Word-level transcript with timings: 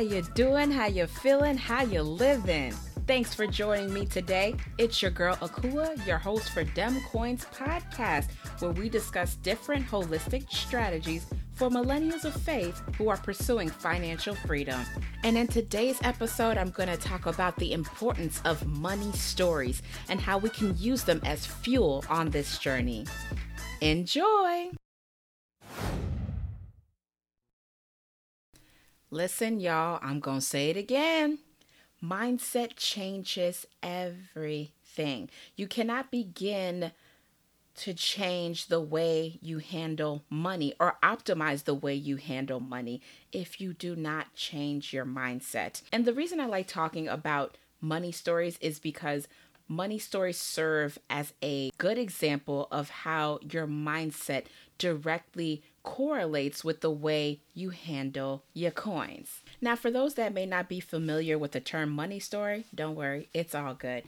You 0.00 0.22
doing? 0.34 0.70
How 0.70 0.86
you 0.86 1.06
feeling? 1.06 1.58
How 1.58 1.82
you 1.82 2.00
living? 2.00 2.72
Thanks 3.06 3.34
for 3.34 3.46
joining 3.46 3.92
me 3.92 4.06
today. 4.06 4.54
It's 4.78 5.02
your 5.02 5.10
girl 5.10 5.36
Akua, 5.36 6.06
your 6.06 6.16
host 6.16 6.50
for 6.52 6.64
Dem 6.64 6.98
Coins 7.12 7.44
podcast, 7.52 8.30
where 8.60 8.70
we 8.70 8.88
discuss 8.88 9.34
different 9.36 9.86
holistic 9.86 10.50
strategies 10.50 11.26
for 11.52 11.68
millennials 11.68 12.24
of 12.24 12.34
faith 12.34 12.80
who 12.96 13.10
are 13.10 13.18
pursuing 13.18 13.68
financial 13.68 14.34
freedom. 14.34 14.80
And 15.22 15.36
in 15.36 15.48
today's 15.48 15.98
episode, 16.02 16.56
I'm 16.56 16.70
going 16.70 16.88
to 16.88 16.96
talk 16.96 17.26
about 17.26 17.56
the 17.56 17.74
importance 17.74 18.40
of 18.46 18.66
money 18.66 19.12
stories 19.12 19.82
and 20.08 20.18
how 20.18 20.38
we 20.38 20.48
can 20.48 20.78
use 20.78 21.04
them 21.04 21.20
as 21.26 21.44
fuel 21.44 22.04
on 22.08 22.30
this 22.30 22.56
journey. 22.58 23.04
Enjoy! 23.82 24.70
Listen, 29.12 29.58
y'all, 29.58 29.98
I'm 30.02 30.20
going 30.20 30.38
to 30.38 30.44
say 30.44 30.70
it 30.70 30.76
again. 30.76 31.40
Mindset 32.02 32.76
changes 32.76 33.66
everything. 33.82 35.28
You 35.56 35.66
cannot 35.66 36.12
begin 36.12 36.92
to 37.74 37.92
change 37.92 38.66
the 38.66 38.80
way 38.80 39.38
you 39.42 39.58
handle 39.58 40.22
money 40.30 40.74
or 40.78 40.96
optimize 41.02 41.64
the 41.64 41.74
way 41.74 41.94
you 41.94 42.16
handle 42.16 42.60
money 42.60 43.00
if 43.32 43.60
you 43.60 43.72
do 43.72 43.96
not 43.96 44.32
change 44.34 44.92
your 44.92 45.04
mindset. 45.04 45.82
And 45.92 46.04
the 46.04 46.14
reason 46.14 46.38
I 46.38 46.46
like 46.46 46.68
talking 46.68 47.08
about 47.08 47.56
money 47.80 48.12
stories 48.12 48.58
is 48.60 48.78
because 48.78 49.26
money 49.66 49.98
stories 49.98 50.36
serve 50.36 50.98
as 51.08 51.32
a 51.42 51.70
good 51.78 51.98
example 51.98 52.68
of 52.70 52.90
how 52.90 53.38
your 53.42 53.66
mindset 53.66 54.44
directly 54.80 55.62
correlates 55.82 56.64
with 56.64 56.80
the 56.80 56.90
way 56.90 57.42
you 57.54 57.68
handle 57.70 58.44
your 58.54 58.70
coins. 58.70 59.42
Now, 59.60 59.76
for 59.76 59.90
those 59.90 60.14
that 60.14 60.32
may 60.32 60.46
not 60.46 60.70
be 60.70 60.80
familiar 60.80 61.38
with 61.38 61.52
the 61.52 61.60
term 61.60 61.90
money 61.90 62.18
story, 62.18 62.64
don't 62.74 62.96
worry, 62.96 63.28
it's 63.34 63.54
all 63.54 63.74
good. 63.74 64.04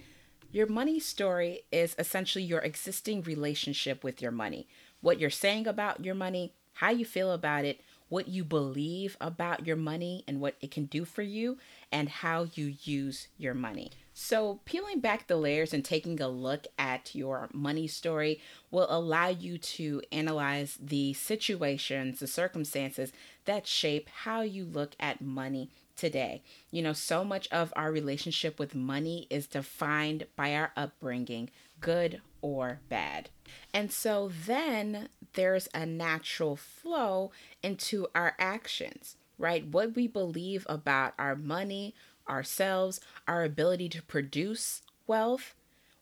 Your 0.50 0.66
money 0.66 0.98
story 0.98 1.60
is 1.70 1.94
essentially 1.98 2.44
your 2.44 2.60
existing 2.60 3.22
relationship 3.22 4.02
with 4.02 4.22
your 4.22 4.32
money. 4.32 4.66
What 5.02 5.20
you're 5.20 5.30
saying 5.30 5.66
about 5.66 6.04
your 6.04 6.14
money, 6.14 6.54
how 6.74 6.90
you 6.90 7.04
feel 7.04 7.32
about 7.32 7.66
it, 7.66 7.80
what 8.08 8.28
you 8.28 8.42
believe 8.42 9.16
about 9.20 9.66
your 9.66 9.76
money 9.76 10.24
and 10.26 10.40
what 10.40 10.56
it 10.62 10.70
can 10.70 10.86
do 10.86 11.04
for 11.04 11.22
you, 11.22 11.58
and 11.90 12.08
how 12.08 12.48
you 12.54 12.74
use 12.82 13.28
your 13.36 13.54
money. 13.54 13.90
So, 14.24 14.60
peeling 14.64 15.00
back 15.00 15.26
the 15.26 15.34
layers 15.34 15.74
and 15.74 15.84
taking 15.84 16.20
a 16.20 16.28
look 16.28 16.68
at 16.78 17.12
your 17.12 17.48
money 17.52 17.88
story 17.88 18.40
will 18.70 18.86
allow 18.88 19.26
you 19.26 19.58
to 19.58 20.00
analyze 20.12 20.78
the 20.80 21.12
situations, 21.14 22.20
the 22.20 22.28
circumstances 22.28 23.12
that 23.46 23.66
shape 23.66 24.08
how 24.08 24.42
you 24.42 24.64
look 24.64 24.94
at 25.00 25.20
money 25.20 25.70
today. 25.96 26.44
You 26.70 26.82
know, 26.82 26.92
so 26.92 27.24
much 27.24 27.48
of 27.50 27.72
our 27.74 27.90
relationship 27.90 28.60
with 28.60 28.76
money 28.76 29.26
is 29.28 29.48
defined 29.48 30.26
by 30.36 30.54
our 30.54 30.70
upbringing, 30.76 31.50
good 31.80 32.22
or 32.40 32.78
bad. 32.88 33.28
And 33.74 33.90
so 33.90 34.30
then 34.46 35.08
there's 35.32 35.68
a 35.74 35.84
natural 35.84 36.54
flow 36.54 37.32
into 37.60 38.06
our 38.14 38.36
actions, 38.38 39.16
right? 39.36 39.66
What 39.66 39.96
we 39.96 40.06
believe 40.06 40.64
about 40.68 41.14
our 41.18 41.34
money, 41.34 41.96
ourselves, 42.28 43.00
our 43.26 43.44
ability 43.44 43.88
to 43.90 44.02
produce 44.02 44.82
wealth 45.06 45.54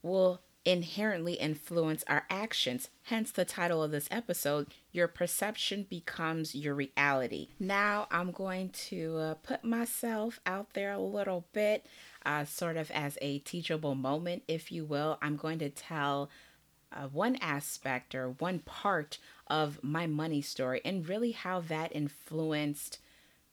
will 0.02 0.40
inherently 0.64 1.34
influence 1.34 2.04
our 2.06 2.24
actions. 2.28 2.90
Hence 3.04 3.30
the 3.30 3.44
title 3.44 3.82
of 3.82 3.90
this 3.90 4.08
episode 4.10 4.68
Your 4.92 5.08
Perception 5.08 5.86
Becomes 5.88 6.54
Your 6.54 6.74
Reality. 6.74 7.48
Now 7.58 8.06
I'm 8.10 8.30
going 8.30 8.70
to 8.88 9.16
uh, 9.16 9.34
put 9.34 9.64
myself 9.64 10.38
out 10.44 10.74
there 10.74 10.92
a 10.92 11.00
little 11.00 11.46
bit, 11.52 11.86
uh, 12.26 12.44
sort 12.44 12.76
of 12.76 12.90
as 12.90 13.16
a 13.22 13.38
teachable 13.40 13.94
moment, 13.94 14.42
if 14.48 14.70
you 14.70 14.84
will. 14.84 15.18
I'm 15.22 15.36
going 15.36 15.58
to 15.60 15.70
tell 15.70 16.30
uh, 16.92 17.06
one 17.06 17.36
aspect 17.40 18.14
or 18.14 18.30
one 18.30 18.58
part 18.60 19.18
of 19.46 19.82
my 19.82 20.06
money 20.06 20.42
story 20.42 20.80
and 20.84 21.08
really 21.08 21.32
how 21.32 21.60
that 21.60 21.94
influenced 21.94 22.98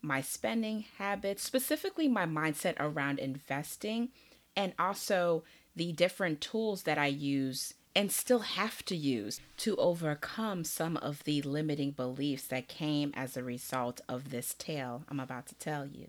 my 0.02 0.22
spending 0.22 0.86
habits, 0.98 1.44
specifically 1.44 2.08
my 2.08 2.26
mindset 2.26 2.76
around 2.80 3.20
investing, 3.20 4.10
and 4.56 4.74
also 4.80 5.44
the 5.76 5.92
different 5.92 6.42
tools 6.42 6.84
that 6.84 6.98
I 6.98 7.08
use 7.08 7.74
and 7.96 8.12
still 8.12 8.40
have 8.40 8.84
to 8.86 8.96
use 8.96 9.40
to 9.58 9.76
overcome 9.78 10.64
some 10.64 10.98
of 10.98 11.24
the 11.24 11.42
limiting 11.42 11.92
beliefs 11.92 12.46
that 12.48 12.68
came 12.68 13.12
as 13.16 13.36
a 13.36 13.44
result 13.44 14.02
of 14.08 14.30
this 14.30 14.54
tale 14.54 15.04
I'm 15.10 15.20
about 15.20 15.48
to 15.48 15.56
tell 15.56 15.88
you. 15.88 16.08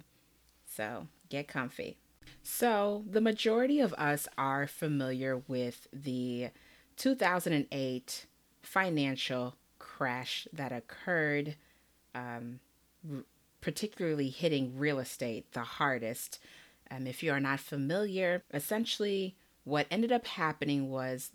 So 0.67 1.09
get 1.31 1.49
comfy. 1.49 1.97
So, 2.43 3.05
the 3.09 3.21
majority 3.21 3.81
of 3.81 3.95
us 3.95 4.29
are 4.37 4.67
familiar 4.67 5.43
with 5.49 5.87
the 5.93 6.51
2008 6.97 8.27
financial 8.63 9.55
crash 9.79 10.47
that 10.53 10.73
occurred, 10.73 11.57
um, 12.15 12.61
particularly 13.61 14.31
hitting 14.31 14.77
real 14.77 14.99
estate 14.99 15.53
the 15.53 15.61
hardest. 15.61 16.39
Um, 16.91 17.07
if 17.07 17.23
you 17.23 17.33
are 17.33 17.41
not 17.41 17.61
familiar, 17.61 18.43
essentially 18.53 19.37
what 19.65 19.87
ended 19.91 20.13
up 20.13 20.27
happening 20.27 20.91
was 20.91 21.31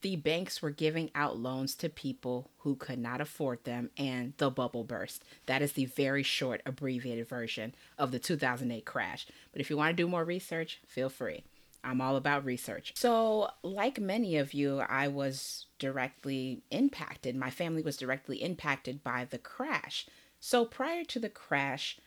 the 0.00 0.16
banks 0.16 0.62
were 0.62 0.70
giving 0.70 1.10
out 1.14 1.38
loans 1.38 1.74
to 1.76 1.88
people 1.88 2.50
who 2.58 2.76
could 2.76 2.98
not 2.98 3.20
afford 3.20 3.64
them 3.64 3.90
and 3.96 4.32
the 4.36 4.50
bubble 4.50 4.84
burst. 4.84 5.24
That 5.46 5.62
is 5.62 5.72
the 5.72 5.86
very 5.86 6.22
short 6.22 6.62
abbreviated 6.64 7.28
version 7.28 7.74
of 7.98 8.12
the 8.12 8.18
2008 8.18 8.84
crash. 8.84 9.26
But 9.52 9.60
if 9.60 9.70
you 9.70 9.76
want 9.76 9.96
to 9.96 10.02
do 10.02 10.08
more 10.08 10.24
research, 10.24 10.80
feel 10.86 11.08
free. 11.08 11.44
I'm 11.84 12.00
all 12.00 12.16
about 12.16 12.44
research. 12.44 12.92
So, 12.96 13.50
like 13.62 14.00
many 14.00 14.36
of 14.36 14.52
you, 14.52 14.80
I 14.80 15.08
was 15.08 15.66
directly 15.78 16.62
impacted. 16.70 17.36
My 17.36 17.50
family 17.50 17.82
was 17.82 17.96
directly 17.96 18.42
impacted 18.42 19.04
by 19.04 19.26
the 19.28 19.38
crash. 19.38 20.06
So, 20.40 20.64
prior 20.64 21.04
to 21.04 21.18
the 21.18 21.28
crash, 21.28 21.98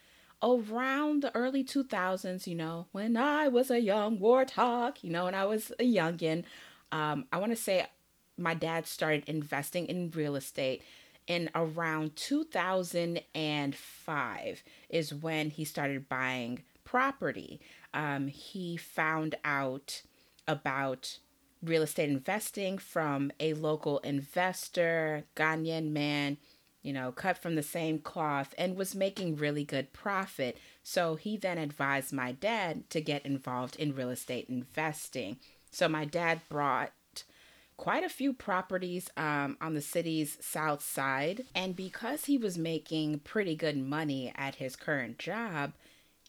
around 0.41 1.21
the 1.21 1.35
early 1.35 1.63
2000s, 1.63 2.47
you 2.47 2.55
know, 2.55 2.87
when 2.91 3.15
I 3.15 3.47
was 3.47 3.69
a 3.69 3.79
young 3.79 4.17
warthog, 4.17 4.97
you 5.01 5.11
know, 5.11 5.25
when 5.25 5.35
I 5.35 5.45
was 5.45 5.71
a 5.79 5.83
youngin', 5.83 6.45
um, 6.91 7.25
I 7.31 7.37
want 7.37 7.51
to 7.51 7.55
say 7.55 7.85
my 8.37 8.53
dad 8.53 8.85
started 8.87 9.23
investing 9.27 9.87
in 9.87 10.11
real 10.11 10.35
estate 10.35 10.83
in 11.27 11.49
around 11.53 12.15
2005 12.15 14.63
is 14.89 15.13
when 15.13 15.51
he 15.51 15.63
started 15.63 16.09
buying 16.09 16.63
property. 16.83 17.61
Um, 17.93 18.27
he 18.27 18.77
found 18.77 19.35
out 19.45 20.01
about 20.47 21.19
real 21.61 21.83
estate 21.83 22.09
investing 22.09 22.79
from 22.79 23.31
a 23.39 23.53
local 23.53 23.99
investor, 23.99 25.25
Ghanaian 25.35 25.91
man 25.91 26.37
you 26.81 26.93
know, 26.93 27.11
cut 27.11 27.37
from 27.37 27.55
the 27.55 27.63
same 27.63 27.99
cloth 27.99 28.53
and 28.57 28.75
was 28.75 28.95
making 28.95 29.35
really 29.35 29.63
good 29.63 29.93
profit. 29.93 30.57
So 30.83 31.15
he 31.15 31.37
then 31.37 31.57
advised 31.57 32.11
my 32.11 32.31
dad 32.31 32.89
to 32.89 33.01
get 33.01 33.25
involved 33.25 33.75
in 33.75 33.95
real 33.95 34.09
estate 34.09 34.47
investing. 34.49 35.37
So 35.71 35.87
my 35.87 36.05
dad 36.05 36.41
brought 36.49 36.91
quite 37.77 38.03
a 38.03 38.09
few 38.09 38.33
properties 38.33 39.09
um, 39.17 39.57
on 39.59 39.73
the 39.73 39.81
city's 39.81 40.37
south 40.39 40.83
side. 40.83 41.45
And 41.55 41.75
because 41.75 42.25
he 42.25 42.37
was 42.37 42.57
making 42.57 43.19
pretty 43.19 43.55
good 43.55 43.77
money 43.77 44.31
at 44.35 44.55
his 44.55 44.75
current 44.75 45.17
job, 45.17 45.73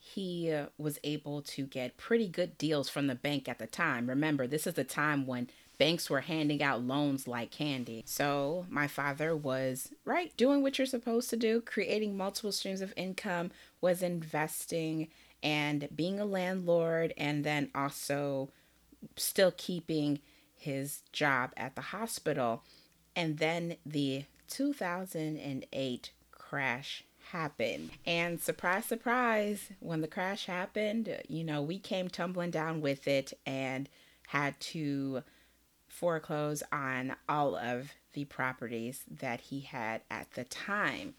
he 0.00 0.50
uh, 0.50 0.66
was 0.78 0.98
able 1.04 1.42
to 1.42 1.64
get 1.64 1.96
pretty 1.96 2.26
good 2.26 2.58
deals 2.58 2.88
from 2.88 3.06
the 3.06 3.14
bank 3.14 3.48
at 3.48 3.58
the 3.58 3.66
time. 3.66 4.08
Remember, 4.08 4.46
this 4.46 4.66
is 4.66 4.74
the 4.74 4.84
time 4.84 5.26
when 5.26 5.48
banks 5.82 6.08
were 6.08 6.20
handing 6.20 6.62
out 6.62 6.80
loans 6.80 7.26
like 7.26 7.50
candy. 7.50 8.04
So 8.06 8.66
my 8.70 8.86
father 8.86 9.34
was, 9.34 9.88
right, 10.04 10.32
doing 10.36 10.62
what 10.62 10.78
you're 10.78 10.86
supposed 10.86 11.28
to 11.30 11.36
do, 11.36 11.60
creating 11.60 12.16
multiple 12.16 12.52
streams 12.52 12.80
of 12.80 12.94
income, 12.96 13.50
was 13.80 14.00
investing 14.00 15.08
and 15.42 15.88
being 15.92 16.20
a 16.20 16.24
landlord, 16.24 17.12
and 17.16 17.42
then 17.42 17.68
also 17.74 18.50
still 19.16 19.52
keeping 19.56 20.20
his 20.54 21.02
job 21.10 21.50
at 21.56 21.74
the 21.74 21.80
hospital. 21.80 22.62
And 23.16 23.38
then 23.38 23.74
the 23.84 24.26
2008 24.46 26.12
crash 26.30 27.02
happened. 27.32 27.90
And 28.06 28.40
surprise, 28.40 28.84
surprise, 28.84 29.70
when 29.80 30.00
the 30.00 30.06
crash 30.06 30.46
happened, 30.46 31.12
you 31.26 31.42
know, 31.42 31.60
we 31.60 31.80
came 31.80 32.08
tumbling 32.08 32.52
down 32.52 32.80
with 32.80 33.08
it 33.08 33.32
and 33.44 33.88
had 34.28 34.60
to 34.60 35.24
foreclose 35.92 36.62
on 36.72 37.14
all 37.28 37.54
of 37.54 37.92
the 38.14 38.24
properties 38.24 39.04
that 39.10 39.42
he 39.42 39.60
had 39.60 40.00
at 40.10 40.30
the 40.32 40.44
time. 40.44 41.14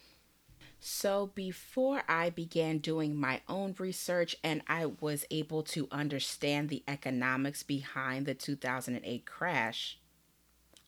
So, 0.79 1.31
before 1.33 2.03
I 2.09 2.29
began 2.29 2.79
doing 2.79 3.15
my 3.15 3.41
own 3.47 3.75
research 3.77 4.35
and 4.43 4.61
I 4.67 4.87
was 4.87 5.25
able 5.31 5.63
to 5.63 5.87
understand 5.91 6.67
the 6.67 6.83
economics 6.87 7.63
behind 7.63 8.25
the 8.25 8.33
2008 8.33 9.25
crash, 9.25 9.99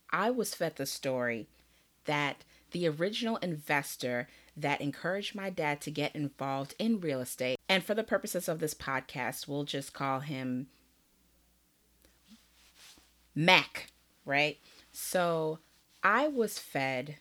I 0.09 0.31
was 0.31 0.53
fed 0.53 0.75
the 0.75 0.85
story 0.85 1.47
that 2.03 2.43
the 2.71 2.87
original 2.89 3.37
investor 3.37 4.27
that 4.57 4.81
encouraged 4.81 5.35
my 5.35 5.49
dad 5.49 5.79
to 5.81 5.91
get 5.91 6.15
involved 6.15 6.75
in 6.77 6.99
real 6.99 7.21
estate. 7.21 7.57
And 7.69 7.83
for 7.83 7.93
the 7.93 8.03
purposes 8.03 8.49
of 8.49 8.59
this 8.59 8.73
podcast, 8.73 9.47
we'll 9.47 9.63
just 9.63 9.93
call 9.93 10.19
him 10.21 10.67
Mac, 13.35 13.91
right? 14.23 14.57
So 14.91 15.59
I 16.01 16.27
was 16.27 16.57
fed 16.57 17.17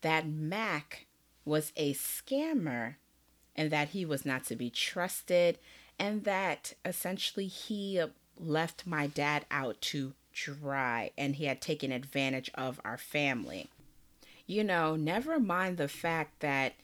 that 0.00 0.26
Mac 0.26 1.06
was 1.44 1.72
a 1.76 1.92
scammer 1.94 2.96
and 3.54 3.70
that 3.70 3.90
he 3.90 4.04
was 4.04 4.24
not 4.24 4.44
to 4.44 4.56
be 4.56 4.70
trusted 4.70 5.58
and 5.98 6.24
that 6.24 6.74
essentially 6.84 7.46
he 7.46 8.02
left 8.38 8.86
my 8.86 9.06
dad 9.06 9.44
out 9.50 9.80
to 9.80 10.14
dry 10.32 11.10
and 11.18 11.36
he 11.36 11.46
had 11.46 11.60
taken 11.60 11.90
advantage 11.90 12.50
of 12.54 12.80
our 12.84 12.96
family. 12.96 13.68
You 14.46 14.64
know, 14.64 14.96
never 14.96 15.40
mind 15.40 15.76
the 15.76 15.88
fact 15.88 16.40
that 16.40 16.74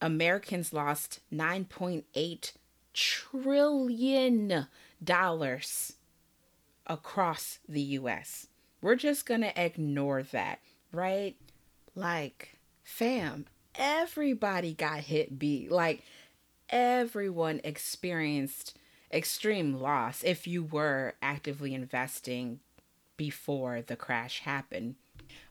Americans 0.00 0.72
lost 0.72 1.20
9.8 1.32 2.52
trillion 2.92 4.66
dollars 5.02 5.94
across 6.86 7.58
the 7.68 7.80
US. 7.80 8.48
We're 8.80 8.96
just 8.96 9.26
going 9.26 9.40
to 9.40 9.62
ignore 9.64 10.22
that, 10.24 10.60
right? 10.92 11.36
Like, 11.94 12.58
fam, 12.82 13.46
everybody 13.74 14.74
got 14.74 15.00
hit 15.00 15.38
beat. 15.38 15.70
Like, 15.70 16.02
everyone 16.68 17.60
experienced 17.64 18.76
extreme 19.12 19.74
loss 19.74 20.22
if 20.24 20.46
you 20.46 20.64
were 20.64 21.14
actively 21.22 21.72
investing 21.72 22.60
before 23.16 23.80
the 23.80 23.96
crash 23.96 24.40
happened. 24.40 24.96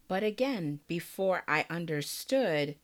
But 0.07 0.21
again, 0.21 0.81
before 0.87 1.43
I 1.47 1.65
understood 1.69 2.75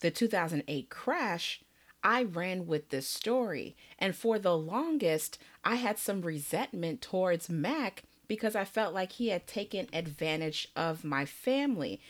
the 0.00 0.10
2008 0.10 0.90
crash, 0.90 1.62
I 2.04 2.24
ran 2.24 2.66
with 2.66 2.90
this 2.90 3.08
story. 3.08 3.74
And 3.98 4.14
for 4.14 4.38
the 4.38 4.56
longest, 4.56 5.38
I 5.64 5.76
had 5.76 5.98
some 5.98 6.20
resentment 6.20 7.00
towards 7.00 7.48
Mac 7.48 8.02
because 8.28 8.54
I 8.54 8.64
felt 8.64 8.94
like 8.94 9.12
he 9.12 9.28
had 9.28 9.46
taken 9.46 9.88
advantage 9.92 10.68
of 10.76 11.02
my 11.02 11.24
family. 11.24 12.00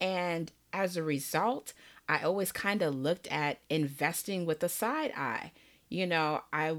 And 0.00 0.52
as 0.72 0.96
a 0.96 1.02
result, 1.02 1.72
I 2.08 2.22
always 2.22 2.52
kind 2.52 2.80
of 2.80 2.94
looked 2.94 3.26
at 3.28 3.58
investing 3.68 4.46
with 4.46 4.62
a 4.62 4.68
side 4.68 5.12
eye. 5.16 5.52
You 5.88 6.06
know, 6.06 6.42
I 6.52 6.76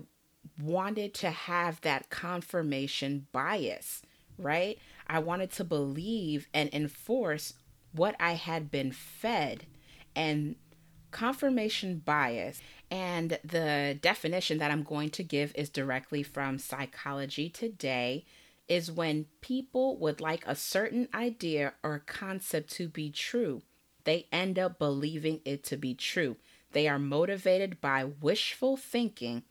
wanted 0.62 1.14
to 1.16 1.30
have 1.30 1.82
that 1.82 2.10
confirmation 2.10 3.28
bias, 3.32 4.02
right? 4.38 4.78
I 5.08 5.20
wanted 5.20 5.52
to 5.54 5.64
believe 5.66 6.48
and 6.54 6.74
enforce 6.74 7.54
what 7.94 8.16
I 8.20 8.34
had 8.34 8.72
been 8.72 8.92
fed. 8.92 9.66
And 10.16 10.56
confirmation 11.12 12.02
bias 12.04 12.62
and 12.90 13.40
the 13.44 13.98
definition 14.02 14.58
that 14.58 14.72
I'm 14.72 14.84
going 14.84 15.10
to 15.12 15.24
give 15.24 15.54
is 15.56 15.70
directly 15.70 16.24
from 16.24 16.58
Psychology 16.58 17.50
Today 17.50 18.26
is 18.68 18.92
when 18.92 19.26
people 19.42 19.98
would 19.98 20.22
like 20.22 20.46
a 20.46 20.56
certain 20.56 21.08
idea 21.14 21.74
or 21.84 22.04
concept 22.06 22.72
to 22.72 22.88
be 22.88 23.10
true, 23.10 23.62
they 24.04 24.28
end 24.32 24.58
up 24.58 24.80
believing 24.80 25.42
it 25.46 25.64
to 25.66 25.78
be 25.78 25.94
true. 25.94 26.38
They 26.72 26.88
are 26.88 27.00
motivated 27.00 27.82
by 27.82 28.06
wishful 28.06 28.78
thinking. 28.78 29.44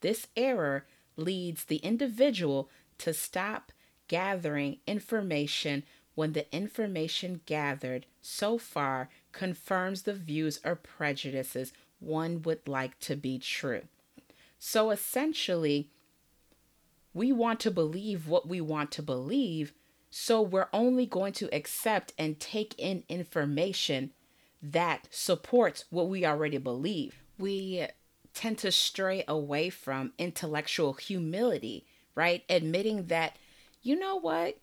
This 0.00 0.28
error 0.36 0.86
leads 1.16 1.64
the 1.64 1.76
individual 1.76 2.70
to 2.98 3.12
stop 3.12 3.72
gathering 4.08 4.78
information 4.86 5.84
when 6.14 6.32
the 6.32 6.52
information 6.54 7.40
gathered 7.46 8.06
so 8.20 8.58
far 8.58 9.08
confirms 9.32 10.02
the 10.02 10.14
views 10.14 10.60
or 10.64 10.74
prejudices 10.76 11.72
one 11.98 12.42
would 12.42 12.66
like 12.66 12.98
to 13.00 13.16
be 13.16 13.38
true. 13.38 13.82
So 14.58 14.90
essentially, 14.90 15.88
we 17.12 17.32
want 17.32 17.60
to 17.60 17.70
believe 17.70 18.28
what 18.28 18.48
we 18.48 18.60
want 18.60 18.90
to 18.92 19.02
believe, 19.02 19.72
so 20.10 20.40
we're 20.40 20.68
only 20.72 21.06
going 21.06 21.32
to 21.34 21.54
accept 21.54 22.12
and 22.18 22.38
take 22.38 22.74
in 22.78 23.04
information 23.08 24.12
that 24.62 25.08
supports 25.10 25.84
what 25.90 26.08
we 26.08 26.26
already 26.26 26.58
believe. 26.58 27.22
We 27.38 27.86
tend 28.34 28.58
to 28.58 28.70
stray 28.70 29.24
away 29.26 29.70
from 29.70 30.12
intellectual 30.18 30.92
humility, 30.94 31.86
right? 32.14 32.44
Admitting 32.48 33.06
that, 33.06 33.36
you 33.82 33.98
know 33.98 34.16
what? 34.16 34.58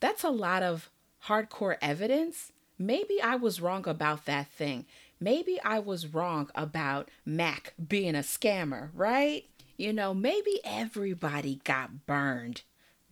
That's 0.00 0.24
a 0.24 0.30
lot 0.30 0.62
of 0.62 0.90
hardcore 1.26 1.76
evidence. 1.80 2.52
Maybe 2.78 3.20
I 3.22 3.36
was 3.36 3.60
wrong 3.60 3.88
about 3.88 4.24
that 4.26 4.48
thing. 4.48 4.86
Maybe 5.20 5.60
I 5.64 5.78
was 5.78 6.12
wrong 6.12 6.50
about 6.54 7.10
Mac 7.24 7.74
being 7.88 8.14
a 8.14 8.18
scammer, 8.18 8.90
right? 8.94 9.44
You 9.76 9.92
know, 9.92 10.12
maybe 10.14 10.60
everybody 10.64 11.60
got 11.64 12.06
burned 12.06 12.62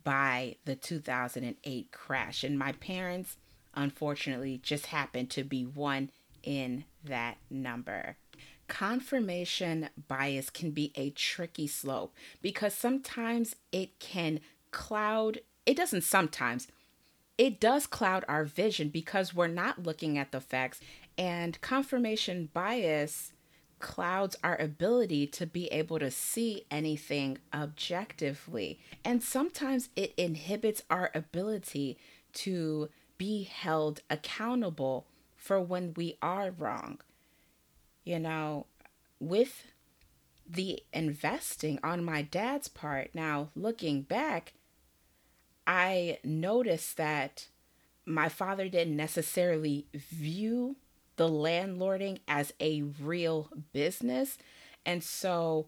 by 0.03 0.57
the 0.65 0.75
2008 0.75 1.91
crash, 1.91 2.43
and 2.43 2.59
my 2.59 2.73
parents, 2.73 3.37
unfortunately, 3.73 4.59
just 4.61 4.87
happened 4.87 5.29
to 5.31 5.43
be 5.43 5.63
one 5.63 6.11
in 6.43 6.83
that 7.03 7.37
number. 7.49 8.17
Confirmation 8.67 9.89
bias 10.07 10.49
can 10.49 10.71
be 10.71 10.91
a 10.95 11.09
tricky 11.11 11.67
slope 11.67 12.13
because 12.41 12.73
sometimes 12.73 13.55
it 13.71 13.99
can 13.99 14.39
cloud, 14.71 15.39
it 15.65 15.77
doesn't 15.77 16.03
sometimes, 16.03 16.67
it 17.37 17.59
does 17.59 17.87
cloud 17.87 18.23
our 18.27 18.45
vision 18.45 18.89
because 18.89 19.33
we're 19.33 19.47
not 19.47 19.83
looking 19.83 20.17
at 20.17 20.31
the 20.31 20.41
facts. 20.41 20.79
And 21.17 21.59
confirmation 21.61 22.49
bias 22.53 23.33
clouds 23.79 24.37
our 24.43 24.59
ability 24.61 25.27
to 25.27 25.45
be 25.45 25.67
able 25.67 25.99
to 25.99 26.09
see 26.09 26.65
anything 26.71 27.37
objectively. 27.53 28.79
And 29.03 29.21
sometimes 29.21 29.89
it 29.95 30.13
inhibits 30.15 30.83
our 30.89 31.11
ability 31.13 31.97
to 32.33 32.89
be 33.17 33.43
held 33.43 34.01
accountable 34.09 35.07
for 35.35 35.59
when 35.59 35.93
we 35.95 36.17
are 36.21 36.51
wrong. 36.51 36.99
You 38.05 38.19
know, 38.19 38.67
with 39.19 39.67
the 40.49 40.83
investing 40.91 41.79
on 41.83 42.03
my 42.03 42.21
dad's 42.21 42.67
part, 42.67 43.11
now 43.13 43.49
looking 43.55 44.01
back, 44.01 44.53
I 45.65 46.19
noticed 46.23 46.97
that 46.97 47.47
my 48.05 48.29
father 48.29 48.67
didn't 48.67 48.95
necessarily 48.95 49.85
view 49.93 50.75
the 51.15 51.29
landlording 51.29 52.19
as 52.27 52.53
a 52.59 52.81
real 52.81 53.49
business. 53.71 54.37
And 54.85 55.03
so 55.03 55.67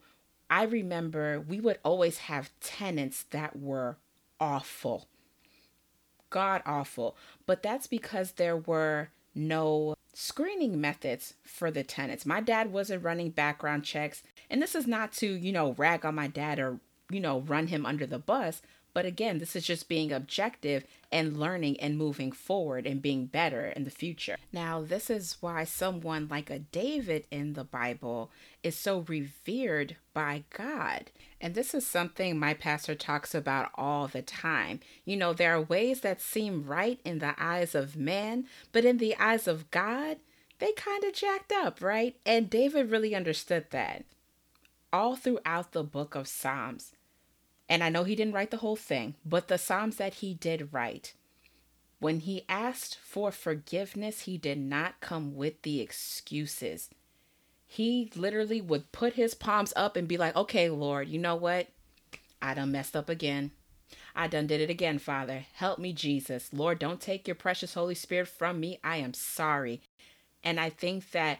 I 0.50 0.64
remember 0.64 1.40
we 1.40 1.60
would 1.60 1.80
always 1.84 2.18
have 2.20 2.52
tenants 2.60 3.24
that 3.32 3.58
were 3.58 3.98
awful, 4.40 5.08
god 6.30 6.62
awful. 6.66 7.16
But 7.46 7.64
that's 7.64 7.88
because 7.88 8.34
there 8.34 8.58
were 8.58 9.10
no 9.34 9.96
screening 10.14 10.80
methods 10.80 11.34
for 11.44 11.70
the 11.70 11.84
tenants. 11.84 12.25
My 12.25 12.42
dad 12.42 12.72
wasn't 12.72 13.04
running 13.04 13.32
background 13.32 13.84
checks. 13.84 14.24
And 14.50 14.62
this 14.62 14.75
is 14.75 14.88
not 14.88 15.12
to, 15.14 15.28
you 15.28 15.52
know, 15.52 15.74
rag 15.74 16.06
on 16.06 16.16
my 16.16 16.28
dad 16.28 16.60
or, 16.60 16.80
you 17.10 17.20
know, 17.20 17.42
run 17.42 17.68
him 17.68 17.86
under 17.86 18.06
the 18.06 18.20
bus. 18.20 18.62
But 18.96 19.06
again, 19.06 19.40
this 19.40 19.58
is 19.58 19.68
just 19.68 19.90
being 19.90 20.14
objective 20.14 20.86
and 21.12 21.38
learning 21.38 21.78
and 21.82 21.98
moving 21.98 22.32
forward 22.32 22.88
and 22.88 23.02
being 23.02 23.25
better 23.25 23.66
in 23.66 23.84
the 23.84 23.92
future. 23.92 24.38
Now, 24.54 24.82
this 24.82 25.10
is 25.10 25.36
why 25.42 25.66
someone 25.66 26.30
like 26.32 26.50
a 26.50 26.60
David 26.60 27.25
in 27.30 27.54
the 27.54 27.66
Bible 27.66 28.32
is 28.64 28.78
so 28.78 29.00
revered 29.00 29.98
by 30.14 30.46
God. 30.50 31.12
And 31.42 31.56
this 31.56 31.74
is 31.74 31.86
something 31.86 32.40
my 32.40 32.54
pastor 32.54 32.96
talks 32.96 33.36
about 33.36 33.70
all 33.75 34.08
the 34.08 34.22
time. 34.22 34.80
You 35.04 35.18
know, 35.18 35.34
there 35.34 35.54
are 35.54 35.62
ways 35.62 36.00
that 36.00 36.22
seem 36.22 36.66
right 36.66 37.02
in 37.04 37.20
the 37.20 37.36
eyes 37.38 37.75
of 37.75 37.98
man, 37.98 38.46
but 38.72 38.86
in 38.86 38.98
the 38.98 39.18
eyes 39.18 39.46
of 39.46 39.70
God, 39.72 40.20
they 40.60 40.72
kind 40.72 41.04
of 41.04 41.12
jacked 41.12 41.52
up, 41.52 41.82
right? 41.82 42.16
And 42.25 42.50
David 42.50 42.90
really 42.92 43.14
understood 43.14 43.66
that. 43.72 44.06
All 44.94 45.18
throughout 45.18 45.74
the 45.74 45.84
book 45.84 46.16
of 46.16 46.30
Psalms, 46.30 46.94
and 47.67 47.84
I 47.84 47.89
know 47.89 48.03
he 48.03 48.15
didn't 48.15 48.34
write 48.34 48.51
the 48.51 48.57
whole 48.57 48.75
thing, 48.75 49.15
but 49.25 49.48
the 49.48 49.57
Psalms 49.57 49.98
that 49.98 50.15
he 50.15 50.34
did 50.34 50.74
write, 50.74 51.13
when 52.00 52.19
he 52.19 52.43
asked 52.48 52.98
for 52.98 53.31
forgiveness, 53.31 54.22
he 54.22 54.38
did 54.38 54.60
not 54.60 55.00
come 55.01 55.36
with 55.36 55.62
the 55.63 55.81
excuses. 55.81 56.89
He 57.65 58.12
literally 58.15 58.62
would 58.62 58.91
put 58.91 59.13
his 59.13 59.34
palms 59.34 59.74
up 59.75 59.95
and 59.95 60.07
be 60.07 60.17
like, 60.17 60.36
okay, 60.36 60.69
Lord, 60.69 61.07
you 61.07 61.17
know 61.17 61.36
what? 61.36 61.67
I 62.41 62.53
done 62.53 62.72
messed 62.72 62.95
up 62.95 63.10
again. 63.10 63.51
I 64.15 64.27
done 64.27 64.48
did 64.48 64.62
it 64.62 64.69
again, 64.69 65.00
Father. 65.00 65.45
Help 65.53 65.79
me, 65.79 65.91
Jesus. 65.91 66.50
Lord, 66.53 66.79
don't 66.79 67.01
take 67.01 67.27
your 67.27 67.36
precious 67.36 67.74
Holy 67.74 67.95
Spirit 67.95 68.27
from 68.27 68.60
me. 68.60 68.79
I 68.84 68.98
am 68.98 69.13
sorry. 69.13 69.81
And 70.43 70.60
I 70.60 70.69
think 70.69 71.12
that 71.12 71.39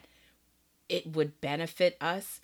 it 0.88 1.14
would 1.14 1.40
benefit 1.40 1.96
us 2.00 2.40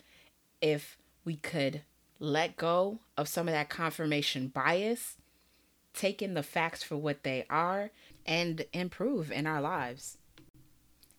if 0.60 0.96
we 1.24 1.36
could 1.36 1.82
let 2.22 2.56
go 2.56 3.00
of 3.16 3.26
some 3.26 3.48
of 3.48 3.52
that 3.52 3.68
confirmation 3.68 4.46
bias, 4.46 5.16
taking 5.92 6.34
the 6.34 6.42
facts 6.44 6.80
for 6.80 6.96
what 6.96 7.24
they 7.24 7.44
are, 7.50 7.90
and 8.24 8.64
improve 8.72 9.32
in 9.32 9.44
our 9.44 9.60
lives. 9.60 10.18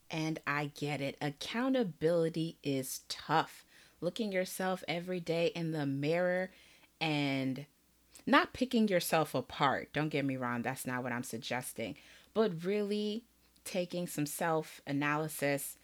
And 0.10 0.40
I 0.48 0.72
get 0.80 1.02
it. 1.02 1.18
Accountability 1.22 2.56
is 2.64 3.02
tough. 3.10 3.66
Looking 4.00 4.32
yourself 4.32 4.82
every 4.88 5.20
day 5.20 5.48
in 5.48 5.74
the 5.74 5.86
mirror 5.86 6.52
and 7.02 7.66
not 8.26 8.54
picking 8.54 8.88
yourself 8.88 9.36
apart. 9.36 9.92
Don't 9.92 10.08
get 10.08 10.24
me 10.24 10.38
wrong, 10.38 10.62
that's 10.62 10.88
not 10.88 11.04
what 11.04 11.12
I'm 11.12 11.24
suggesting. 11.24 11.96
But 12.34 12.64
really 12.64 13.26
taking 13.66 14.08
some 14.08 14.26
self 14.26 14.80
analysis 14.88 15.76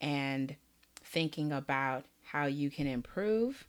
and 0.00 0.54
thinking 1.02 1.50
about 1.50 2.04
how 2.30 2.46
you 2.46 2.70
can 2.70 2.86
improve, 2.86 3.66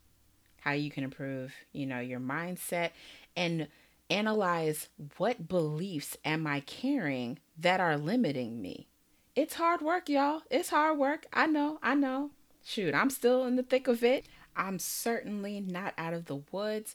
how 0.61 0.71
you 0.71 0.91
can 0.91 1.03
improve, 1.03 1.53
you 1.71 1.85
know, 1.85 1.99
your 1.99 2.19
mindset 2.19 2.91
and 3.35 3.67
analyze 4.09 4.89
what 5.17 5.47
beliefs 5.47 6.17
am 6.25 6.47
I 6.47 6.61
carrying 6.61 7.39
that 7.57 7.79
are 7.79 7.97
limiting 7.97 8.61
me. 8.61 8.87
It's 9.35 9.55
hard 9.55 9.81
work, 9.81 10.09
y'all. 10.09 10.41
It's 10.49 10.69
hard 10.69 10.97
work. 10.97 11.27
I 11.31 11.45
know. 11.45 11.79
I 11.81 11.95
know. 11.95 12.31
Shoot, 12.65 12.93
I'm 12.93 13.09
still 13.09 13.45
in 13.45 13.55
the 13.55 13.63
thick 13.63 13.87
of 13.87 14.03
it. 14.03 14.25
I'm 14.55 14.79
certainly 14.79 15.61
not 15.61 15.93
out 15.97 16.13
of 16.13 16.25
the 16.25 16.41
woods, 16.51 16.93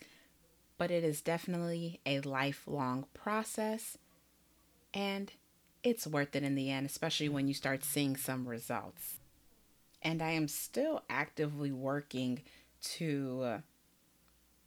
but 0.76 0.90
it 0.90 1.02
is 1.04 1.20
definitely 1.20 2.00
a 2.04 2.20
lifelong 2.20 3.06
process. 3.14 3.96
And 4.92 5.32
it's 5.82 6.06
worth 6.06 6.36
it 6.36 6.42
in 6.42 6.54
the 6.54 6.70
end, 6.70 6.86
especially 6.86 7.28
when 7.28 7.48
you 7.48 7.54
start 7.54 7.84
seeing 7.84 8.16
some 8.16 8.46
results. 8.46 9.20
And 10.02 10.20
I 10.22 10.32
am 10.32 10.48
still 10.48 11.02
actively 11.08 11.72
working 11.72 12.42
to 12.96 13.62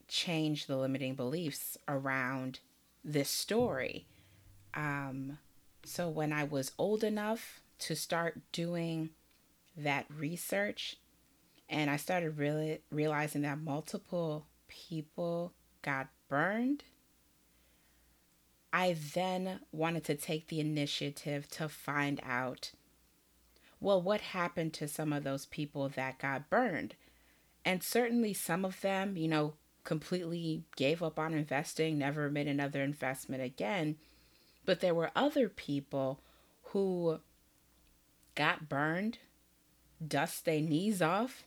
change 0.07 0.65
the 0.65 0.77
limiting 0.77 1.15
beliefs 1.15 1.77
around 1.87 2.59
this 3.03 3.29
story. 3.29 4.05
Um, 4.73 5.37
so 5.83 6.09
when 6.09 6.33
I 6.33 6.43
was 6.43 6.71
old 6.77 7.03
enough 7.03 7.61
to 7.79 7.95
start 7.95 8.41
doing 8.51 9.09
that 9.75 10.05
research, 10.15 10.97
and 11.69 11.89
I 11.89 11.97
started 11.97 12.37
really 12.37 12.79
realizing 12.91 13.41
that 13.41 13.59
multiple 13.59 14.45
people 14.67 15.53
got 15.81 16.07
burned, 16.29 16.83
I 18.71 18.95
then 19.13 19.59
wanted 19.71 20.03
to 20.05 20.15
take 20.15 20.47
the 20.47 20.59
initiative 20.59 21.49
to 21.51 21.69
find 21.69 22.19
out 22.23 22.71
well, 23.79 24.01
what 24.01 24.21
happened 24.21 24.73
to 24.73 24.87
some 24.87 25.13
of 25.13 25.23
those 25.23 25.45
people 25.45 25.89
that 25.89 26.19
got 26.19 26.49
burned? 26.49 26.95
And 27.67 27.83
certainly 27.83 28.33
some 28.33 28.63
of 28.63 28.79
them, 28.79 29.17
you 29.17 29.27
know, 29.27 29.55
completely 29.83 30.63
gave 30.77 31.03
up 31.03 31.19
on 31.19 31.33
investing, 31.33 31.97
never 31.97 32.29
made 32.29 32.47
another 32.47 32.81
investment 32.81 33.43
again. 33.43 33.97
But 34.63 34.79
there 34.79 34.95
were 34.95 35.11
other 35.17 35.49
people 35.49 36.21
who 36.71 37.19
got 38.35 38.69
burned, 38.69 39.17
dust 40.05 40.45
their 40.45 40.61
knees 40.61 41.01
off, 41.01 41.43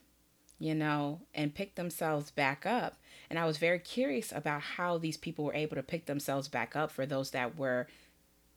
you 0.59 0.75
know, 0.75 1.21
and 1.33 1.55
picked 1.55 1.75
themselves 1.75 2.29
back 2.29 2.67
up. 2.67 2.97
And 3.27 3.39
I 3.39 3.45
was 3.45 3.57
very 3.57 3.79
curious 3.79 4.31
about 4.31 4.61
how 4.61 4.99
these 4.99 5.17
people 5.17 5.45
were 5.45 5.55
able 5.55 5.75
to 5.75 5.81
pick 5.81 6.05
themselves 6.05 6.47
back 6.47 6.75
up 6.75 6.91
for 6.91 7.07
those 7.07 7.31
that 7.31 7.57
were 7.57 7.87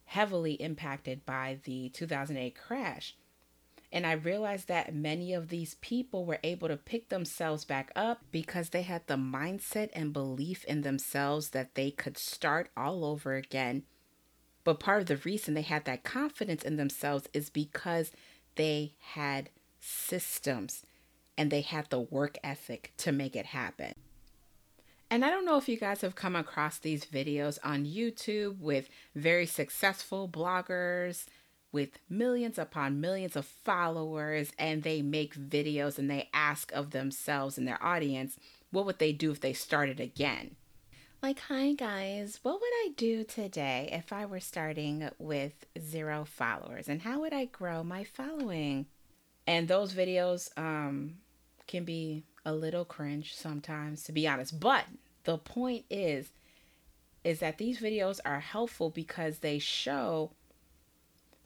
heavily 0.05 0.53
impacted 0.53 1.25
by 1.25 1.61
the 1.65 1.89
2008 1.95 2.55
crash. 2.55 3.17
And 3.95 4.07
I 4.07 4.13
realized 4.13 4.69
that 4.69 4.95
many 4.95 5.33
of 5.33 5.49
these 5.49 5.77
people 5.77 6.27
were 6.27 6.41
able 6.43 6.69
to 6.69 6.77
pick 6.77 7.09
themselves 7.09 7.65
back 7.65 7.91
up 7.97 8.21
because 8.31 8.69
they 8.71 8.83
had 8.83 9.07
the 9.07 9.15
mindset 9.15 9.89
and 9.95 10.13
belief 10.13 10.65
in 10.65 10.83
themselves 10.83 11.51
that 11.51 11.75
they 11.75 11.91
could 11.91 12.19
start 12.19 12.69
all 12.77 13.07
over 13.07 13.37
again 13.37 13.85
but 14.65 14.81
part 14.81 15.03
of 15.03 15.07
the 15.07 15.19
reason 15.19 15.55
they 15.55 15.63
had 15.63 15.85
that 15.85 16.03
confidence 16.03 16.63
in 16.63 16.77
themselves 16.77 17.29
is 17.35 17.51
because 17.51 18.11
they 18.57 18.95
had 18.99 19.51
systems 19.79 20.85
and 21.37 21.51
they 21.51 21.61
had 21.61 21.91
the 21.91 22.01
work 22.01 22.39
ethic 22.43 22.93
to 22.97 23.13
make 23.13 23.37
it 23.37 23.47
happen. 23.47 23.95
And 25.11 25.25
I 25.25 25.31
don't 25.31 25.45
know 25.45 25.59
if 25.59 25.69
you 25.69 25.77
guys 25.77 26.01
have 26.01 26.15
come 26.15 26.35
across 26.35 26.79
these 26.79 27.05
videos 27.05 27.59
on 27.63 27.85
YouTube 27.85 28.59
with 28.59 28.89
very 29.15 29.47
successful 29.47 30.29
bloggers 30.29 31.27
with 31.75 31.99
millions 32.09 32.59
upon 32.59 33.01
millions 33.01 33.37
of 33.37 33.45
followers, 33.45 34.53
and 34.59 34.83
they 34.83 35.03
make 35.03 35.35
videos 35.35 35.99
and 35.99 36.09
they 36.09 36.31
ask 36.33 36.73
of 36.73 36.93
themselves 36.93 37.59
and 37.59 37.69
their 37.69 37.83
audience, 37.85 38.39
what 38.71 38.87
would 38.87 38.99
they 38.99 39.13
do 39.13 39.31
if 39.33 39.41
they 39.41 39.53
started 39.53 40.01
again? 40.01 40.57
Like, 41.23 41.41
hi 41.41 41.73
guys, 41.73 42.39
what 42.43 42.61
would 42.61 42.73
I 42.85 42.91
do 42.97 43.25
today 43.25 43.89
if 43.93 44.13
I 44.13 44.25
were 44.25 44.41
starting 44.41 45.11
with 45.19 45.67
zero 45.81 46.25
followers? 46.25 46.89
And 46.89 47.03
how 47.03 47.21
would 47.21 47.33
I 47.33 47.47
grow 47.47 47.83
my 47.83 48.05
following? 48.05 48.87
And 49.47 49.67
those 49.67 49.95
videos 49.95 50.57
um, 50.59 51.15
can 51.67 51.85
be 51.85 52.25
a 52.45 52.55
little 52.55 52.85
cringe 52.85 53.35
sometimes, 53.35 54.05
to 54.05 54.13
be 54.13 54.29
honest. 54.29 54.61
But 54.61 54.85
the 55.25 55.39
point 55.39 55.87
is, 55.91 56.29
is 57.25 57.41
that 57.41 57.59
these 57.59 57.81
videos 57.81 58.21
are 58.25 58.41
helpful 58.41 58.91
because 58.91 59.39
they 59.39 59.59
show 59.59 60.31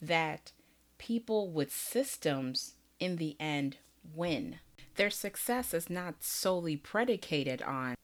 that 0.00 0.52
people 0.99 1.50
with 1.50 1.73
systems 1.73 2.75
in 3.00 3.17
the 3.17 3.37
end 3.38 3.76
win. 4.14 4.57
Their 4.97 5.11
success 5.11 5.73
is 5.73 5.88
not 5.88 6.23
solely 6.25 6.76
predicated 6.76 7.62
on 7.62 7.95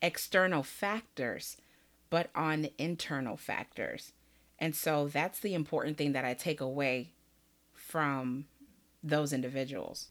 external 0.00 0.62
factors, 0.62 1.56
but 2.10 2.30
on 2.34 2.68
internal 2.78 3.36
factors. 3.36 4.12
And 4.58 4.74
so 4.74 5.08
that's 5.08 5.40
the 5.40 5.54
important 5.54 5.98
thing 5.98 6.12
that 6.12 6.24
I 6.24 6.34
take 6.34 6.60
away 6.60 7.12
from 7.72 8.46
those 9.02 9.32
individuals. 9.32 10.08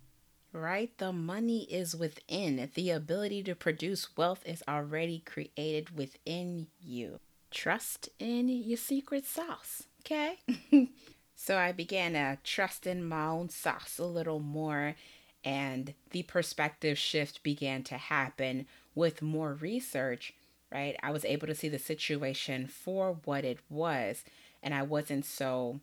Right? 0.52 0.96
The 0.98 1.12
money 1.12 1.64
is 1.64 1.96
within. 1.96 2.70
The 2.76 2.92
ability 2.92 3.42
to 3.44 3.56
produce 3.56 4.16
wealth 4.16 4.44
is 4.46 4.62
already 4.68 5.20
created 5.20 5.98
within 5.98 6.68
you. 6.80 7.20
Trust 7.50 8.10
in 8.20 8.50
your 8.50 8.78
secret 8.78 9.26
sauce. 9.26 9.84
Okay? 10.02 10.40
so 11.36 11.58
I 11.58 11.72
began 11.72 12.14
to 12.14 12.38
trust 12.44 12.88
in 12.88 13.08
my 13.08 13.28
own 13.28 13.50
sauce 13.50 13.98
a 13.98 14.06
little 14.06 14.40
more, 14.40 14.96
and 15.44 15.94
the 16.12 16.24
perspective 16.24 16.98
shift 16.98 17.44
began 17.44 17.84
to 17.84 17.96
happen 17.96 18.66
with 18.96 19.22
more 19.22 19.54
research, 19.54 20.34
right, 20.72 20.96
I 21.04 21.12
was 21.12 21.26
able 21.26 21.48
to 21.48 21.56
see 21.56 21.70
the 21.70 21.80
situation 21.80 22.68
for 22.68 23.18
what 23.26 23.44
it 23.44 23.60
was. 23.70 24.24
And 24.62 24.74
I 24.74 24.84
wasn't 24.84 25.26
so 25.26 25.82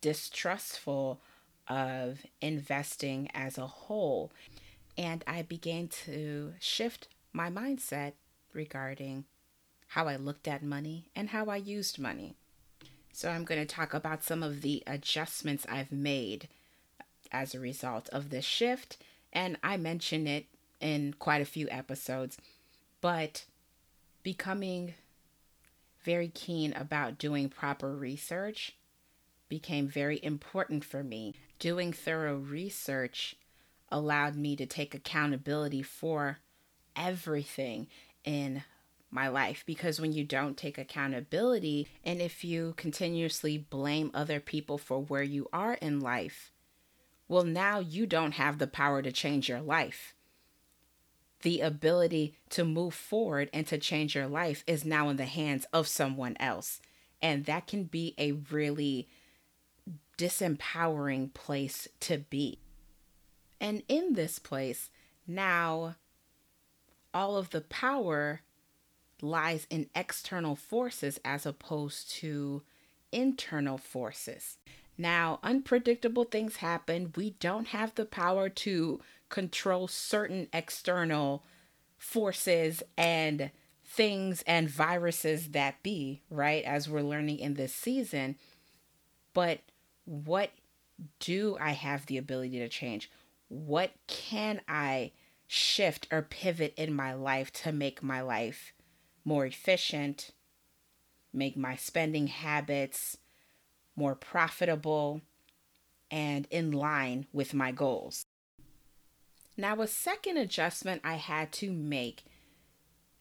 distrustful 0.00 1.20
of 1.68 2.20
investing 2.40 3.28
as 3.34 3.58
a 3.58 3.66
whole. 3.66 4.30
And 4.96 5.24
I 5.26 5.42
began 5.42 5.88
to 6.04 6.54
shift 6.60 7.08
my 7.32 7.50
mindset 7.50 8.12
regarding 8.52 9.24
how 9.88 10.08
I 10.08 10.16
looked 10.16 10.46
at 10.48 10.62
money 10.62 11.10
and 11.14 11.30
how 11.30 11.46
I 11.46 11.56
used 11.56 11.98
money. 11.98 12.36
So, 13.16 13.30
I'm 13.30 13.44
going 13.44 13.66
to 13.66 13.74
talk 13.74 13.94
about 13.94 14.22
some 14.22 14.42
of 14.42 14.60
the 14.60 14.82
adjustments 14.86 15.64
I've 15.70 15.90
made 15.90 16.48
as 17.32 17.54
a 17.54 17.58
result 17.58 18.10
of 18.10 18.28
this 18.28 18.44
shift. 18.44 18.98
And 19.32 19.56
I 19.62 19.78
mention 19.78 20.26
it 20.26 20.44
in 20.82 21.14
quite 21.18 21.40
a 21.40 21.46
few 21.46 21.66
episodes, 21.70 22.36
but 23.00 23.46
becoming 24.22 24.92
very 26.04 26.28
keen 26.28 26.74
about 26.74 27.16
doing 27.16 27.48
proper 27.48 27.96
research 27.96 28.76
became 29.48 29.88
very 29.88 30.22
important 30.22 30.84
for 30.84 31.02
me. 31.02 31.32
Doing 31.58 31.94
thorough 31.94 32.36
research 32.36 33.34
allowed 33.90 34.36
me 34.36 34.56
to 34.56 34.66
take 34.66 34.94
accountability 34.94 35.80
for 35.82 36.40
everything 36.94 37.86
in 38.26 38.62
my 39.16 39.26
life 39.26 39.64
because 39.66 40.00
when 40.00 40.12
you 40.12 40.22
don't 40.22 40.56
take 40.56 40.78
accountability 40.78 41.88
and 42.04 42.20
if 42.20 42.44
you 42.44 42.74
continuously 42.76 43.58
blame 43.58 44.12
other 44.14 44.38
people 44.38 44.78
for 44.78 45.00
where 45.00 45.24
you 45.24 45.48
are 45.52 45.74
in 45.74 45.98
life, 45.98 46.52
well, 47.26 47.42
now 47.42 47.80
you 47.80 48.06
don't 48.06 48.32
have 48.32 48.58
the 48.58 48.68
power 48.68 49.02
to 49.02 49.10
change 49.10 49.48
your 49.48 49.60
life 49.60 50.14
the 51.42 51.60
ability 51.60 52.34
to 52.50 52.64
move 52.64 52.94
forward 52.94 53.48
and 53.52 53.66
to 53.68 53.78
change 53.78 54.14
your 54.14 54.26
life 54.26 54.64
is 54.66 54.84
now 54.84 55.08
in 55.08 55.16
the 55.16 55.26
hands 55.26 55.66
of 55.72 55.86
someone 55.86 56.36
else. 56.40 56.80
And 57.22 57.44
that 57.44 57.66
can 57.66 57.84
be 57.84 58.14
a 58.18 58.32
really 58.32 59.08
disempowering 60.18 61.32
place 61.34 61.86
to 62.00 62.18
be. 62.18 62.58
And 63.60 63.82
in 63.88 64.14
this 64.14 64.38
place, 64.38 64.90
now 65.26 65.96
all 67.12 67.36
of 67.36 67.50
the 67.50 67.60
power 67.60 68.40
lies 69.22 69.66
in 69.70 69.88
external 69.94 70.56
forces 70.56 71.18
as 71.24 71.46
opposed 71.46 72.10
to 72.10 72.62
internal 73.12 73.78
forces. 73.78 74.58
Now, 74.98 75.40
unpredictable 75.42 76.24
things 76.24 76.56
happen. 76.56 77.12
We 77.16 77.30
don't 77.40 77.68
have 77.68 77.94
the 77.94 78.04
power 78.06 78.48
to 78.48 79.00
control 79.28 79.88
certain 79.88 80.48
external 80.52 81.44
forces 81.98 82.82
and 82.96 83.50
things 83.84 84.42
and 84.46 84.68
viruses 84.68 85.48
that 85.50 85.82
be, 85.82 86.22
right? 86.30 86.64
As 86.64 86.88
we're 86.88 87.02
learning 87.02 87.38
in 87.38 87.54
this 87.54 87.74
season. 87.74 88.36
but 89.32 89.60
what 90.06 90.50
do 91.20 91.56
I 91.60 91.72
have 91.72 92.06
the 92.06 92.16
ability 92.16 92.58
to 92.58 92.68
change? 92.68 93.10
What 93.48 93.92
can 94.06 94.60
I 94.66 95.12
shift 95.46 96.08
or 96.10 96.22
pivot 96.22 96.74
in 96.76 96.94
my 96.94 97.12
life 97.12 97.52
to 97.52 97.72
make 97.72 98.02
my 98.02 98.20
life 98.22 98.72
more 99.26 99.44
efficient, 99.44 100.30
make 101.32 101.56
my 101.56 101.76
spending 101.76 102.28
habits 102.28 103.18
more 103.96 104.14
profitable, 104.14 105.20
and 106.10 106.46
in 106.50 106.70
line 106.70 107.26
with 107.32 107.52
my 107.52 107.72
goals? 107.72 108.24
Now, 109.56 109.80
a 109.80 109.86
second 109.86 110.36
adjustment 110.36 111.00
I 111.02 111.14
had 111.14 111.50
to 111.52 111.72
make 111.72 112.24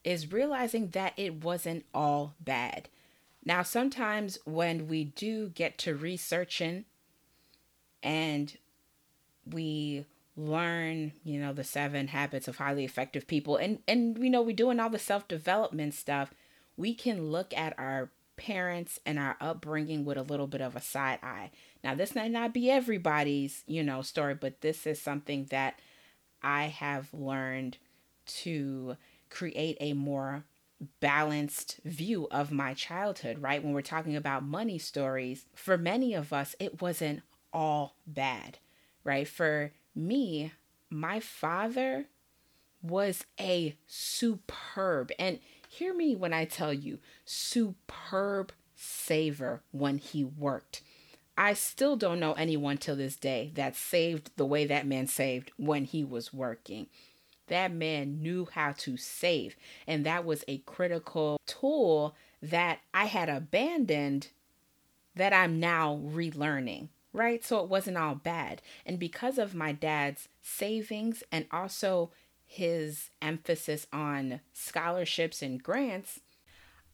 is 0.04 0.32
realizing 0.32 0.90
that 0.90 1.14
it 1.18 1.44
wasn't 1.44 1.86
all 1.94 2.36
bad. 2.40 2.88
Now, 3.44 3.64
sometimes 3.64 4.38
when 4.46 4.88
we 4.88 5.06
do 5.06 5.50
get 5.50 5.78
to 5.80 5.96
researching 5.96 6.86
and 8.04 8.56
we 9.46 10.06
learn, 10.38 11.14
you 11.24 11.40
know, 11.40 11.54
the 11.54 11.64
seven 11.64 12.08
habits 12.08 12.48
of 12.48 12.58
highly 12.58 12.84
effective 12.86 13.28
people, 13.28 13.58
and 13.58 13.80
and 13.88 14.18
you 14.18 14.30
know, 14.30 14.42
we're 14.42 14.56
doing 14.56 14.80
all 14.80 14.90
the 14.90 15.00
self 15.00 15.28
development 15.28 15.94
stuff, 15.94 16.34
we 16.78 16.94
can 16.94 17.32
look 17.32 17.56
at 17.58 17.78
our 17.78 18.12
parents 18.38 19.00
and 19.06 19.18
our 19.18 19.38
upbringing 19.40 20.04
with 20.04 20.18
a 20.18 20.24
little 20.24 20.48
bit 20.48 20.62
of 20.62 20.76
a 20.76 20.82
side 20.82 21.20
eye. 21.24 21.52
Now, 21.84 21.96
this 21.96 22.16
may 22.16 22.28
not 22.28 22.54
be 22.54 22.70
everybody's, 22.70 23.64
you 23.66 23.84
know, 23.84 24.02
story, 24.02 24.36
but 24.36 24.62
this 24.62 24.86
is 24.86 25.02
something 25.02 25.46
that 25.52 25.80
I 26.42 26.66
have 26.66 27.14
learned 27.14 27.78
to 28.28 28.98
create 29.30 29.78
a 29.80 29.94
more 29.94 30.44
balanced 31.00 31.80
view 31.86 32.28
of 32.32 32.52
my 32.52 32.74
childhood, 32.74 33.40
right? 33.40 33.64
When 33.64 33.74
we're 33.74 33.82
talking 33.82 34.16
about 34.16 34.44
money 34.44 34.78
stories, 34.78 35.46
for 35.56 35.78
many 35.78 36.14
of 36.14 36.34
us, 36.34 36.56
it 36.60 36.82
wasn't 36.82 37.22
all 37.54 37.96
bad, 38.06 38.60
right? 39.04 39.28
For 39.28 39.72
me, 39.96 40.52
my 40.90 41.20
father 41.20 42.06
was 42.82 43.26
a 43.40 43.76
superb, 43.88 45.12
and 45.18 45.40
hear 45.68 45.94
me 45.94 46.16
when 46.16 46.34
I 46.34 46.46
tell 46.46 46.74
you, 46.74 47.00
superb 47.26 48.52
saver 48.76 49.62
when 49.72 49.98
he 49.98 50.24
worked. 50.24 50.82
I 51.38 51.54
still 51.54 51.96
don't 51.96 52.20
know 52.20 52.34
anyone 52.34 52.78
till 52.78 52.96
this 52.96 53.16
day 53.16 53.52
that 53.56 53.76
saved 53.76 54.32
the 54.38 54.46
way 54.46 54.66
that 54.66 54.88
man 54.88 55.08
saved 55.08 55.52
when 55.58 55.86
he 55.86 56.04
was 56.04 56.34
working. 56.34 56.88
That 57.48 57.72
man 57.72 58.22
knew 58.22 58.48
how 58.52 58.72
to 58.80 58.98
save, 58.98 59.56
and 59.86 60.06
that 60.06 60.26
was 60.26 60.44
a 60.48 60.60
critical 60.60 61.38
tool 61.46 62.16
that 62.42 62.80
I 62.94 63.06
had 63.06 63.30
abandoned 63.30 64.30
that 65.16 65.34
I'm 65.34 65.60
now 65.60 66.00
relearning, 66.04 66.90
right? 67.16 67.44
So 67.44 67.60
it 67.64 67.70
wasn't 67.70 67.98
all 67.98 68.16
bad. 68.16 68.62
And 68.86 69.00
because 69.00 69.38
of 69.38 69.56
my 69.56 69.72
dad's 69.72 70.28
savings 70.42 71.24
and 71.32 71.46
also 71.52 72.12
his 72.46 73.10
emphasis 73.22 73.88
on 73.92 74.42
scholarships 74.54 75.42
and 75.42 75.62
grants, 75.62 76.20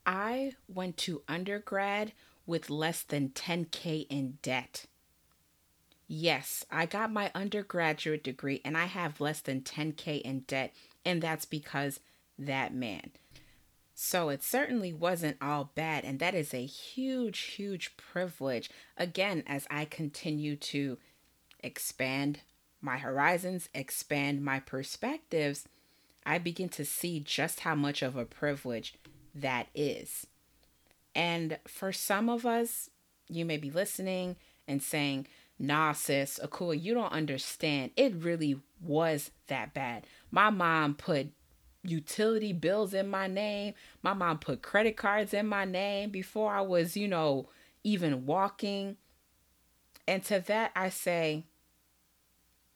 I 0.05 0.53
went 0.67 0.97
to 0.97 1.23
undergrad 1.27 2.13
with 2.45 2.69
less 2.69 3.03
than 3.03 3.29
10K 3.29 4.07
in 4.09 4.37
debt. 4.41 4.85
Yes, 6.07 6.65
I 6.69 6.85
got 6.85 7.11
my 7.11 7.31
undergraduate 7.33 8.23
degree 8.23 8.61
and 8.65 8.77
I 8.77 8.85
have 8.85 9.21
less 9.21 9.41
than 9.41 9.61
10K 9.61 10.21
in 10.21 10.41
debt, 10.41 10.73
and 11.05 11.21
that's 11.21 11.45
because 11.45 11.99
that 12.37 12.73
man. 12.73 13.11
So 14.03 14.29
it 14.29 14.41
certainly 14.41 14.91
wasn't 14.91 15.37
all 15.39 15.73
bad, 15.75 16.05
and 16.05 16.17
that 16.17 16.33
is 16.33 16.55
a 16.55 16.65
huge, 16.65 17.39
huge 17.39 17.95
privilege. 17.97 18.67
Again, 18.97 19.43
as 19.45 19.67
I 19.69 19.85
continue 19.85 20.55
to 20.55 20.97
expand 21.59 22.39
my 22.81 22.97
horizons, 22.97 23.69
expand 23.75 24.43
my 24.43 24.59
perspectives, 24.59 25.67
I 26.25 26.39
begin 26.39 26.67
to 26.69 26.83
see 26.83 27.19
just 27.19 27.59
how 27.59 27.75
much 27.75 28.01
of 28.01 28.15
a 28.15 28.25
privilege 28.25 28.95
that 29.35 29.67
is. 29.75 30.25
And 31.13 31.59
for 31.67 31.91
some 31.91 32.27
of 32.27 32.43
us, 32.43 32.89
you 33.29 33.45
may 33.45 33.57
be 33.57 33.69
listening 33.69 34.35
and 34.67 34.81
saying, 34.81 35.27
nah, 35.59 35.91
sis, 35.91 36.39
Akua, 36.43 36.81
you 36.81 36.95
don't 36.95 37.13
understand. 37.13 37.91
It 37.95 38.15
really 38.15 38.61
was 38.83 39.29
that 39.45 39.75
bad. 39.75 40.07
My 40.31 40.49
mom 40.49 40.95
put 40.95 41.33
utility 41.83 42.53
bills 42.53 42.93
in 42.93 43.09
my 43.09 43.27
name. 43.27 43.73
My 44.01 44.13
mom 44.13 44.39
put 44.39 44.61
credit 44.61 44.97
cards 44.97 45.33
in 45.33 45.47
my 45.47 45.65
name 45.65 46.09
before 46.09 46.53
I 46.53 46.61
was, 46.61 46.95
you 46.95 47.07
know, 47.07 47.49
even 47.83 48.25
walking. 48.25 48.97
And 50.07 50.23
to 50.25 50.39
that, 50.39 50.71
I 50.75 50.89
say, 50.89 51.45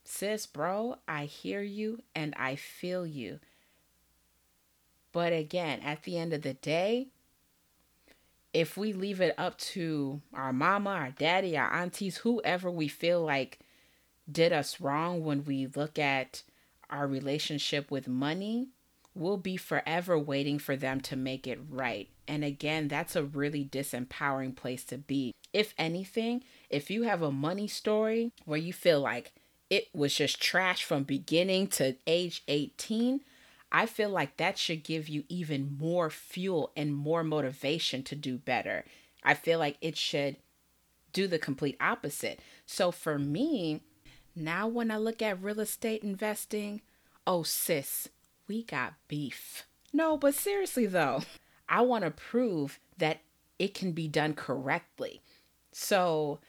sis, 0.03 0.45
bro, 0.45 0.97
I 1.07 1.25
hear 1.25 1.61
you 1.61 2.01
and 2.15 2.33
I 2.37 2.55
feel 2.55 3.05
you. 3.05 3.39
But 5.11 5.33
again, 5.33 5.79
at 5.81 6.03
the 6.03 6.17
end 6.17 6.33
of 6.33 6.41
the 6.41 6.53
day, 6.53 7.07
if 8.53 8.77
we 8.77 8.93
leave 8.93 9.21
it 9.21 9.35
up 9.37 9.57
to 9.57 10.21
our 10.33 10.53
mama, 10.53 10.89
our 10.89 11.11
daddy, 11.11 11.57
our 11.57 11.71
aunties, 11.73 12.17
whoever 12.17 12.71
we 12.71 12.87
feel 12.87 13.21
like 13.21 13.59
did 14.31 14.53
us 14.53 14.79
wrong 14.79 15.23
when 15.23 15.43
we 15.43 15.67
look 15.67 15.99
at 15.99 16.43
our 16.89 17.07
relationship 17.07 17.91
with 17.91 18.07
money, 18.07 18.69
we'll 19.15 19.37
be 19.37 19.57
forever 19.57 20.19
waiting 20.19 20.59
for 20.59 20.75
them 20.75 20.99
to 21.01 21.15
make 21.15 21.47
it 21.47 21.59
right. 21.69 22.09
And 22.27 22.43
again, 22.43 22.87
that's 22.87 23.15
a 23.15 23.23
really 23.23 23.63
disempowering 23.65 24.55
place 24.55 24.83
to 24.85 24.97
be. 24.97 25.31
If 25.53 25.73
anything, 25.77 26.43
if 26.69 26.91
you 26.91 27.03
have 27.03 27.21
a 27.21 27.31
money 27.31 27.67
story 27.67 28.31
where 28.43 28.59
you 28.59 28.73
feel 28.73 28.99
like 28.99 29.31
it 29.69 29.87
was 29.93 30.13
just 30.13 30.41
trash 30.41 30.83
from 30.83 31.03
beginning 31.03 31.67
to 31.67 31.95
age 32.05 32.43
18, 32.47 33.21
I 33.71 33.85
feel 33.85 34.09
like 34.09 34.37
that 34.37 34.57
should 34.57 34.83
give 34.83 35.07
you 35.07 35.23
even 35.29 35.77
more 35.79 36.09
fuel 36.09 36.71
and 36.75 36.93
more 36.93 37.23
motivation 37.23 38.03
to 38.03 38.15
do 38.15 38.37
better. 38.37 38.85
I 39.23 39.33
feel 39.33 39.59
like 39.59 39.77
it 39.81 39.97
should 39.97 40.37
do 41.13 41.27
the 41.27 41.39
complete 41.39 41.77
opposite. 41.79 42.39
So 42.65 42.91
for 42.91 43.17
me, 43.17 43.81
now 44.35 44.67
when 44.67 44.91
I 44.91 44.97
look 44.97 45.21
at 45.21 45.41
real 45.41 45.61
estate 45.61 46.03
investing, 46.03 46.81
oh, 47.25 47.43
sis, 47.43 48.09
we 48.47 48.63
got 48.63 48.93
beef. 49.07 49.65
No, 49.93 50.17
but 50.17 50.33
seriously 50.33 50.85
though, 50.85 51.23
I 51.69 51.81
want 51.81 52.03
to 52.03 52.11
prove 52.11 52.79
that 52.97 53.21
it 53.57 53.73
can 53.73 53.91
be 53.91 54.07
done 54.07 54.33
correctly. 54.33 55.21
So 55.71 56.39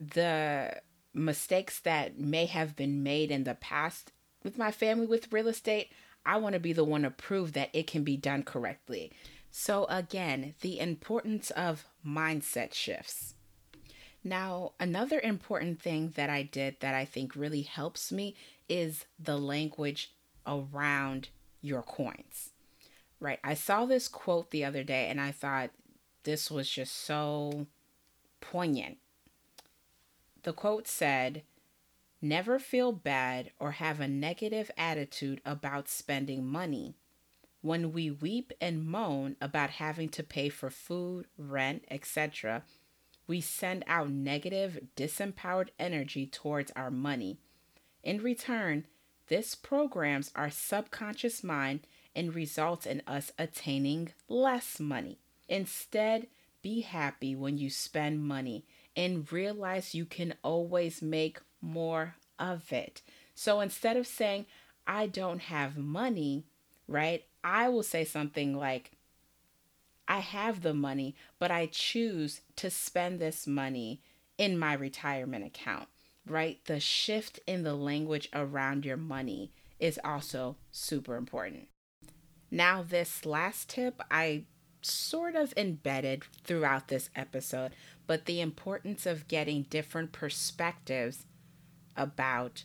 the 0.00 0.80
mistakes 1.14 1.80
that 1.80 2.18
may 2.18 2.46
have 2.46 2.76
been 2.76 3.02
made 3.02 3.30
in 3.30 3.44
the 3.44 3.54
past 3.54 4.12
with 4.42 4.58
my 4.58 4.70
family 4.70 5.06
with 5.06 5.32
real 5.32 5.48
estate, 5.48 5.90
I 6.24 6.36
want 6.36 6.54
to 6.54 6.60
be 6.60 6.72
the 6.72 6.84
one 6.84 7.02
to 7.02 7.10
prove 7.10 7.52
that 7.52 7.70
it 7.72 7.86
can 7.86 8.04
be 8.04 8.16
done 8.16 8.42
correctly. 8.42 9.12
So, 9.50 9.86
again, 9.88 10.54
the 10.60 10.78
importance 10.78 11.50
of 11.52 11.86
mindset 12.06 12.74
shifts. 12.74 13.34
Now, 14.22 14.72
another 14.78 15.20
important 15.20 15.80
thing 15.80 16.12
that 16.16 16.28
I 16.28 16.42
did 16.42 16.76
that 16.80 16.94
I 16.94 17.04
think 17.04 17.34
really 17.34 17.62
helps 17.62 18.12
me 18.12 18.34
is 18.68 19.06
the 19.18 19.38
language 19.38 20.12
around 20.46 21.28
your 21.60 21.82
coins. 21.82 22.50
Right? 23.18 23.38
I 23.42 23.54
saw 23.54 23.86
this 23.86 24.08
quote 24.08 24.50
the 24.50 24.64
other 24.64 24.84
day 24.84 25.08
and 25.08 25.20
I 25.20 25.32
thought 25.32 25.70
this 26.24 26.50
was 26.50 26.68
just 26.68 26.94
so 26.94 27.66
poignant. 28.40 28.98
The 30.42 30.52
quote 30.52 30.86
said, 30.86 31.42
Never 32.22 32.58
feel 32.58 32.92
bad 32.92 33.50
or 33.58 33.72
have 33.72 34.00
a 34.00 34.08
negative 34.08 34.70
attitude 34.76 35.40
about 35.44 35.88
spending 35.88 36.46
money. 36.46 36.94
When 37.60 37.92
we 37.92 38.10
weep 38.10 38.52
and 38.60 38.86
moan 38.86 39.36
about 39.40 39.70
having 39.70 40.08
to 40.10 40.22
pay 40.22 40.48
for 40.48 40.70
food, 40.70 41.26
rent, 41.36 41.84
etc., 41.90 42.62
we 43.26 43.40
send 43.40 43.84
out 43.86 44.10
negative, 44.10 44.78
disempowered 44.96 45.68
energy 45.78 46.26
towards 46.26 46.70
our 46.76 46.90
money. 46.90 47.38
In 48.02 48.22
return, 48.22 48.86
this 49.28 49.54
programs 49.54 50.30
our 50.34 50.50
subconscious 50.50 51.42
mind 51.42 51.80
and 52.14 52.34
results 52.34 52.86
in 52.86 53.02
us 53.06 53.32
attaining 53.38 54.12
less 54.28 54.80
money. 54.80 55.18
Instead, 55.48 56.26
be 56.62 56.80
happy 56.80 57.34
when 57.36 57.58
you 57.58 57.70
spend 57.70 58.24
money 58.24 58.64
and 58.96 59.30
realize 59.30 59.94
you 59.94 60.04
can 60.04 60.34
always 60.42 61.02
make 61.02 61.38
more 61.60 62.16
of 62.38 62.72
it. 62.72 63.02
So 63.34 63.60
instead 63.60 63.96
of 63.96 64.06
saying, 64.06 64.46
I 64.86 65.06
don't 65.06 65.42
have 65.42 65.76
money, 65.76 66.46
right? 66.88 67.24
I 67.44 67.68
will 67.68 67.82
say 67.82 68.04
something 68.04 68.56
like, 68.56 68.92
I 70.08 70.20
have 70.20 70.62
the 70.62 70.74
money, 70.74 71.16
but 71.38 71.50
I 71.50 71.66
choose 71.66 72.40
to 72.56 72.70
spend 72.70 73.18
this 73.18 73.46
money 73.46 74.00
in 74.38 74.58
my 74.58 74.72
retirement 74.72 75.44
account, 75.44 75.88
right? 76.26 76.58
The 76.64 76.80
shift 76.80 77.40
in 77.46 77.62
the 77.62 77.74
language 77.74 78.28
around 78.32 78.84
your 78.84 78.96
money 78.96 79.52
is 79.78 80.00
also 80.04 80.56
super 80.72 81.16
important. 81.16 81.68
Now, 82.50 82.82
this 82.82 83.26
last 83.26 83.70
tip 83.70 84.00
I 84.10 84.44
sort 84.82 85.34
of 85.34 85.52
embedded 85.56 86.24
throughout 86.44 86.88
this 86.88 87.10
episode, 87.16 87.72
but 88.06 88.26
the 88.26 88.40
importance 88.40 89.04
of 89.04 89.28
getting 89.28 89.62
different 89.64 90.12
perspectives 90.12 91.24
about 91.96 92.64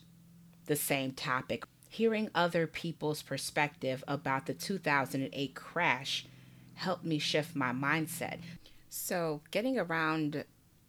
the 0.67 0.76
same 0.76 1.12
topic. 1.12 1.65
Hearing 1.89 2.30
other 2.34 2.67
people's 2.67 3.21
perspective 3.21 4.04
about 4.08 4.45
the 4.45 4.54
2008 4.54 5.56
crash 5.56 6.26
helped 6.76 7.04
me 7.04 7.19
shift 7.19 7.56
my 7.56 7.71
mindset. 7.71 8.39
So, 8.89 9.41
getting 9.52 9.78
around 9.78 10.45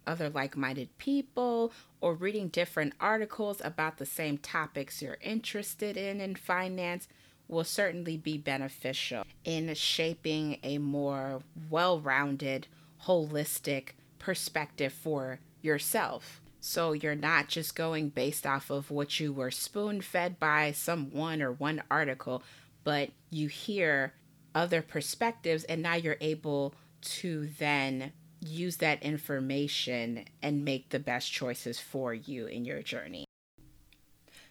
other 0.06 0.28
like 0.28 0.56
minded 0.56 0.96
people 0.98 1.72
or 2.00 2.14
reading 2.14 2.48
different 2.48 2.94
articles 3.00 3.60
about 3.64 3.98
the 3.98 4.06
same 4.06 4.38
topics 4.38 5.02
you're 5.02 5.18
interested 5.20 5.96
in 5.96 6.20
in 6.20 6.34
finance 6.34 7.08
will 7.48 7.64
certainly 7.64 8.16
be 8.16 8.38
beneficial 8.38 9.24
in 9.44 9.72
shaping 9.74 10.58
a 10.62 10.78
more 10.78 11.42
well 11.70 12.00
rounded, 12.00 12.66
holistic 13.06 13.90
perspective 14.18 14.92
for 14.92 15.38
yourself. 15.60 16.40
So 16.60 16.92
you're 16.92 17.14
not 17.14 17.48
just 17.48 17.74
going 17.74 18.10
based 18.10 18.46
off 18.46 18.70
of 18.70 18.90
what 18.90 19.18
you 19.18 19.32
were 19.32 19.50
spoon 19.50 20.00
fed 20.00 20.38
by 20.38 20.72
someone 20.72 21.42
or 21.42 21.52
one 21.52 21.82
article, 21.90 22.42
but 22.84 23.10
you 23.30 23.48
hear 23.48 24.14
other 24.54 24.80
perspectives 24.80 25.64
and 25.64 25.82
now 25.82 25.94
you're 25.94 26.16
able 26.20 26.74
to 27.00 27.48
then 27.58 28.12
use 28.44 28.78
that 28.78 29.02
information 29.02 30.24
and 30.42 30.64
make 30.64 30.90
the 30.90 30.98
best 30.98 31.32
choices 31.32 31.78
for 31.78 32.12
you 32.12 32.46
in 32.46 32.64
your 32.64 32.82
journey. 32.82 33.24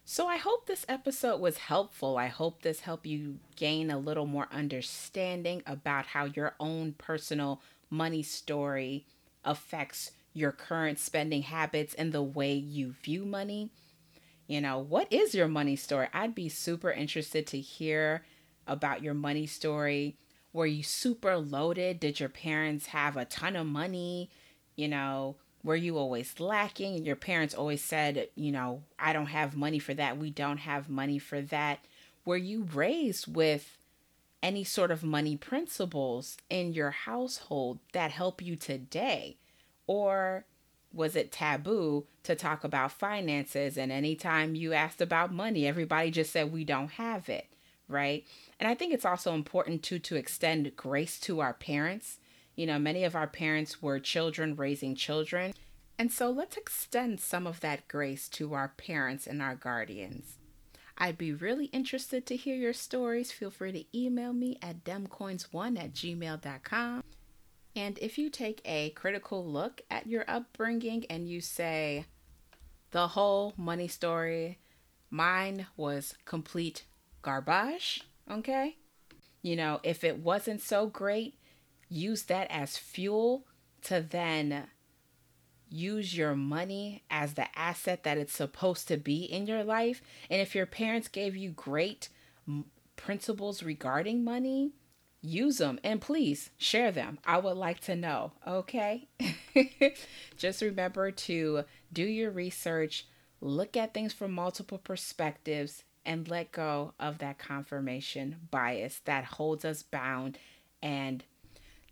So 0.03 0.27
I 0.27 0.37
hope 0.37 0.65
this 0.65 0.85
episode 0.89 1.39
was 1.39 1.57
helpful. 1.57 2.17
I 2.17 2.27
hope 2.27 2.61
this 2.61 2.81
helped 2.81 3.05
you 3.05 3.37
gain 3.55 3.91
a 3.91 3.99
little 3.99 4.25
more 4.25 4.47
understanding 4.51 5.61
about 5.65 6.07
how 6.07 6.25
your 6.25 6.55
own 6.59 6.93
personal 6.97 7.61
money 7.89 8.23
story 8.23 9.05
affects 9.45 10.11
your 10.33 10.51
current 10.51 10.99
spending 10.99 11.43
habits 11.43 11.93
and 11.93 12.11
the 12.11 12.23
way 12.23 12.53
you 12.53 12.95
view 13.03 13.25
money. 13.25 13.69
You 14.47 14.61
know, 14.61 14.79
what 14.79 15.11
is 15.11 15.35
your 15.35 15.47
money 15.47 15.75
story? 15.75 16.07
I'd 16.13 16.35
be 16.35 16.49
super 16.49 16.91
interested 16.91 17.47
to 17.47 17.59
hear 17.59 18.25
about 18.67 19.03
your 19.03 19.13
money 19.13 19.45
story. 19.45 20.17
Were 20.53 20.65
you 20.65 20.83
super 20.83 21.37
loaded? 21.37 21.99
Did 21.99 22.19
your 22.19 22.29
parents 22.29 22.87
have 22.87 23.17
a 23.17 23.25
ton 23.25 23.55
of 23.55 23.67
money? 23.67 24.29
You 24.75 24.87
know, 24.87 25.37
were 25.63 25.75
you 25.75 25.97
always 25.97 26.39
lacking? 26.39 26.95
And 26.95 27.05
your 27.05 27.15
parents 27.15 27.53
always 27.53 27.83
said, 27.83 28.27
you 28.35 28.51
know, 28.51 28.83
I 28.99 29.13
don't 29.13 29.27
have 29.27 29.55
money 29.55 29.79
for 29.79 29.93
that. 29.93 30.17
We 30.17 30.29
don't 30.29 30.57
have 30.57 30.89
money 30.89 31.19
for 31.19 31.41
that. 31.41 31.79
Were 32.25 32.37
you 32.37 32.67
raised 32.73 33.33
with 33.33 33.77
any 34.43 34.63
sort 34.63 34.91
of 34.91 35.03
money 35.03 35.37
principles 35.37 36.37
in 36.49 36.73
your 36.73 36.91
household 36.91 37.79
that 37.93 38.11
help 38.11 38.41
you 38.41 38.55
today? 38.55 39.37
Or 39.87 40.45
was 40.93 41.15
it 41.15 41.31
taboo 41.31 42.05
to 42.23 42.35
talk 42.35 42.63
about 42.63 42.91
finances? 42.91 43.77
And 43.77 43.91
anytime 43.91 44.55
you 44.55 44.73
asked 44.73 45.01
about 45.01 45.33
money, 45.33 45.67
everybody 45.67 46.11
just 46.11 46.33
said, 46.33 46.51
we 46.51 46.65
don't 46.65 46.91
have 46.91 47.29
it, 47.29 47.47
right? 47.91 48.25
And 48.59 48.67
I 48.67 48.75
think 48.75 48.93
it's 48.93 49.05
also 49.05 49.33
important 49.33 49.83
too 49.83 49.99
to 49.99 50.15
extend 50.15 50.75
grace 50.75 51.19
to 51.21 51.39
our 51.39 51.53
parents. 51.53 52.19
You 52.55 52.65
know, 52.65 52.79
many 52.79 53.03
of 53.03 53.15
our 53.15 53.27
parents 53.27 53.81
were 53.81 53.99
children 53.99 54.55
raising 54.55 54.95
children. 54.95 55.53
And 55.97 56.11
so 56.11 56.31
let's 56.31 56.57
extend 56.57 57.19
some 57.19 57.45
of 57.45 57.59
that 57.59 57.87
grace 57.87 58.27
to 58.29 58.53
our 58.53 58.69
parents 58.69 59.27
and 59.27 59.41
our 59.41 59.55
guardians. 59.55 60.37
I'd 60.97 61.17
be 61.17 61.33
really 61.33 61.65
interested 61.65 62.25
to 62.27 62.35
hear 62.35 62.55
your 62.55 62.73
stories. 62.73 63.31
Feel 63.31 63.49
free 63.51 63.71
to 63.71 63.97
email 63.97 64.33
me 64.33 64.57
at 64.61 64.83
demcoins1 64.83 65.79
at 65.79 65.93
gmail.com. 65.93 67.03
And 67.75 67.99
if 67.99 68.17
you 68.17 68.29
take 68.29 68.61
a 68.65 68.89
critical 68.91 69.45
look 69.45 69.81
at 69.89 70.07
your 70.07 70.25
upbringing 70.27 71.05
and 71.09 71.27
you 71.27 71.39
say, 71.39 72.05
the 72.91 73.09
whole 73.09 73.53
money 73.57 73.87
story, 73.87 74.59
mine 75.09 75.67
was 75.77 76.13
complete 76.25 76.83
garbage, 77.21 78.03
okay? 78.29 78.77
You 79.41 79.55
know, 79.55 79.79
if 79.83 80.03
it 80.03 80.19
wasn't 80.19 80.61
so 80.61 80.87
great, 80.87 81.35
use 81.89 82.23
that 82.23 82.47
as 82.49 82.77
fuel 82.77 83.45
to 83.83 84.01
then 84.01 84.67
use 85.69 86.15
your 86.15 86.35
money 86.35 87.03
as 87.09 87.33
the 87.33 87.47
asset 87.57 88.03
that 88.03 88.17
it's 88.17 88.33
supposed 88.33 88.87
to 88.89 88.97
be 88.97 89.23
in 89.23 89.47
your 89.47 89.63
life. 89.63 90.01
And 90.29 90.41
if 90.41 90.53
your 90.53 90.65
parents 90.65 91.07
gave 91.07 91.35
you 91.35 91.51
great 91.51 92.09
principles 92.95 93.63
regarding 93.63 94.23
money, 94.23 94.71
use 95.21 95.59
them 95.59 95.79
and 95.83 96.01
please 96.01 96.49
share 96.57 96.91
them. 96.91 97.19
I 97.25 97.37
would 97.37 97.57
like 97.57 97.79
to 97.81 97.95
know, 97.95 98.33
okay? 98.45 99.07
Just 100.37 100.61
remember 100.61 101.11
to 101.11 101.63
do 101.93 102.03
your 102.03 102.31
research, 102.31 103.07
look 103.39 103.77
at 103.77 103.93
things 103.93 104.13
from 104.13 104.33
multiple 104.33 104.77
perspectives, 104.77 105.83
and 106.05 106.27
let 106.27 106.51
go 106.51 106.93
of 106.99 107.19
that 107.19 107.37
confirmation 107.37 108.47
bias 108.49 109.01
that 109.05 109.23
holds 109.23 109.63
us 109.63 109.83
bound 109.83 110.37
and 110.81 111.23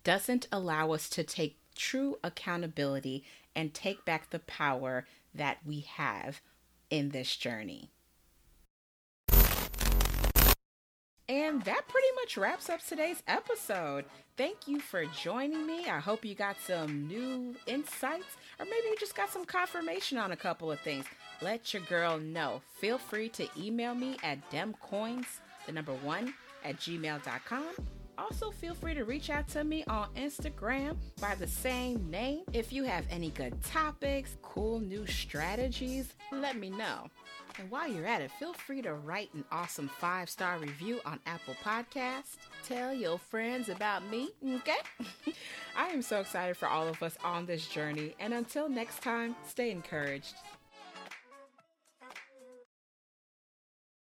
doesn't 0.03 0.47
allow 0.51 0.91
us 0.91 1.09
to 1.09 1.23
take 1.23 1.57
true 1.75 2.17
accountability 2.23 3.23
and 3.55 3.73
take 3.73 4.05
back 4.05 4.29
the 4.29 4.39
power 4.39 5.05
that 5.33 5.57
we 5.65 5.81
have 5.81 6.41
in 6.89 7.09
this 7.09 7.35
journey. 7.35 7.91
And 11.29 11.61
that 11.65 11.87
pretty 11.87 12.07
much 12.15 12.37
wraps 12.37 12.71
up 12.71 12.83
today's 12.83 13.21
episode. 13.27 14.05
Thank 14.35 14.67
you 14.67 14.79
for 14.79 15.05
joining 15.05 15.67
me. 15.67 15.87
I 15.87 15.99
hope 15.99 16.25
you 16.25 16.33
got 16.33 16.57
some 16.65 17.07
new 17.07 17.55
insights, 17.67 18.35
or 18.59 18.65
maybe 18.65 18.87
you 18.87 18.95
just 18.99 19.15
got 19.15 19.29
some 19.29 19.45
confirmation 19.45 20.17
on 20.17 20.31
a 20.31 20.35
couple 20.35 20.71
of 20.71 20.79
things. 20.79 21.05
Let 21.41 21.73
your 21.73 21.83
girl 21.83 22.17
know. 22.17 22.61
Feel 22.79 22.97
free 22.97 23.29
to 23.29 23.47
email 23.57 23.95
me 23.95 24.17
at 24.23 24.49
demcoins, 24.51 25.25
the 25.65 25.71
number 25.71 25.93
one, 25.93 26.33
at 26.63 26.77
gmail.com. 26.77 27.67
Also, 28.17 28.51
feel 28.51 28.73
free 28.73 28.93
to 28.93 29.05
reach 29.05 29.29
out 29.29 29.47
to 29.47 29.63
me 29.63 29.85
on 29.85 30.09
Instagram 30.17 30.97
by 31.21 31.35
the 31.35 31.47
same 31.47 32.09
name. 32.11 32.41
If 32.51 32.73
you 32.73 32.83
have 32.83 33.05
any 33.09 33.29
good 33.29 33.63
topics, 33.63 34.35
cool 34.41 34.81
new 34.81 35.07
strategies, 35.07 36.13
let 36.33 36.57
me 36.57 36.69
know. 36.69 37.09
And 37.57 37.71
while 37.71 37.87
you're 37.87 38.05
at 38.05 38.21
it, 38.21 38.31
feel 38.31 38.53
free 38.53 38.81
to 38.81 38.93
write 38.93 39.33
an 39.33 39.45
awesome 39.51 39.89
five 39.99 40.29
star 40.29 40.57
review 40.59 40.99
on 41.05 41.19
Apple 41.25 41.55
Podcasts. 41.63 42.37
Tell 42.67 42.93
your 42.93 43.19
friends 43.19 43.69
about 43.69 44.05
me, 44.09 44.29
okay? 44.55 44.77
I 45.77 45.87
am 45.87 46.01
so 46.01 46.19
excited 46.19 46.57
for 46.57 46.67
all 46.67 46.87
of 46.87 47.01
us 47.01 47.17
on 47.23 47.45
this 47.45 47.67
journey. 47.67 48.15
And 48.19 48.33
until 48.33 48.67
next 48.67 49.01
time, 49.01 49.35
stay 49.47 49.71
encouraged. 49.71 50.35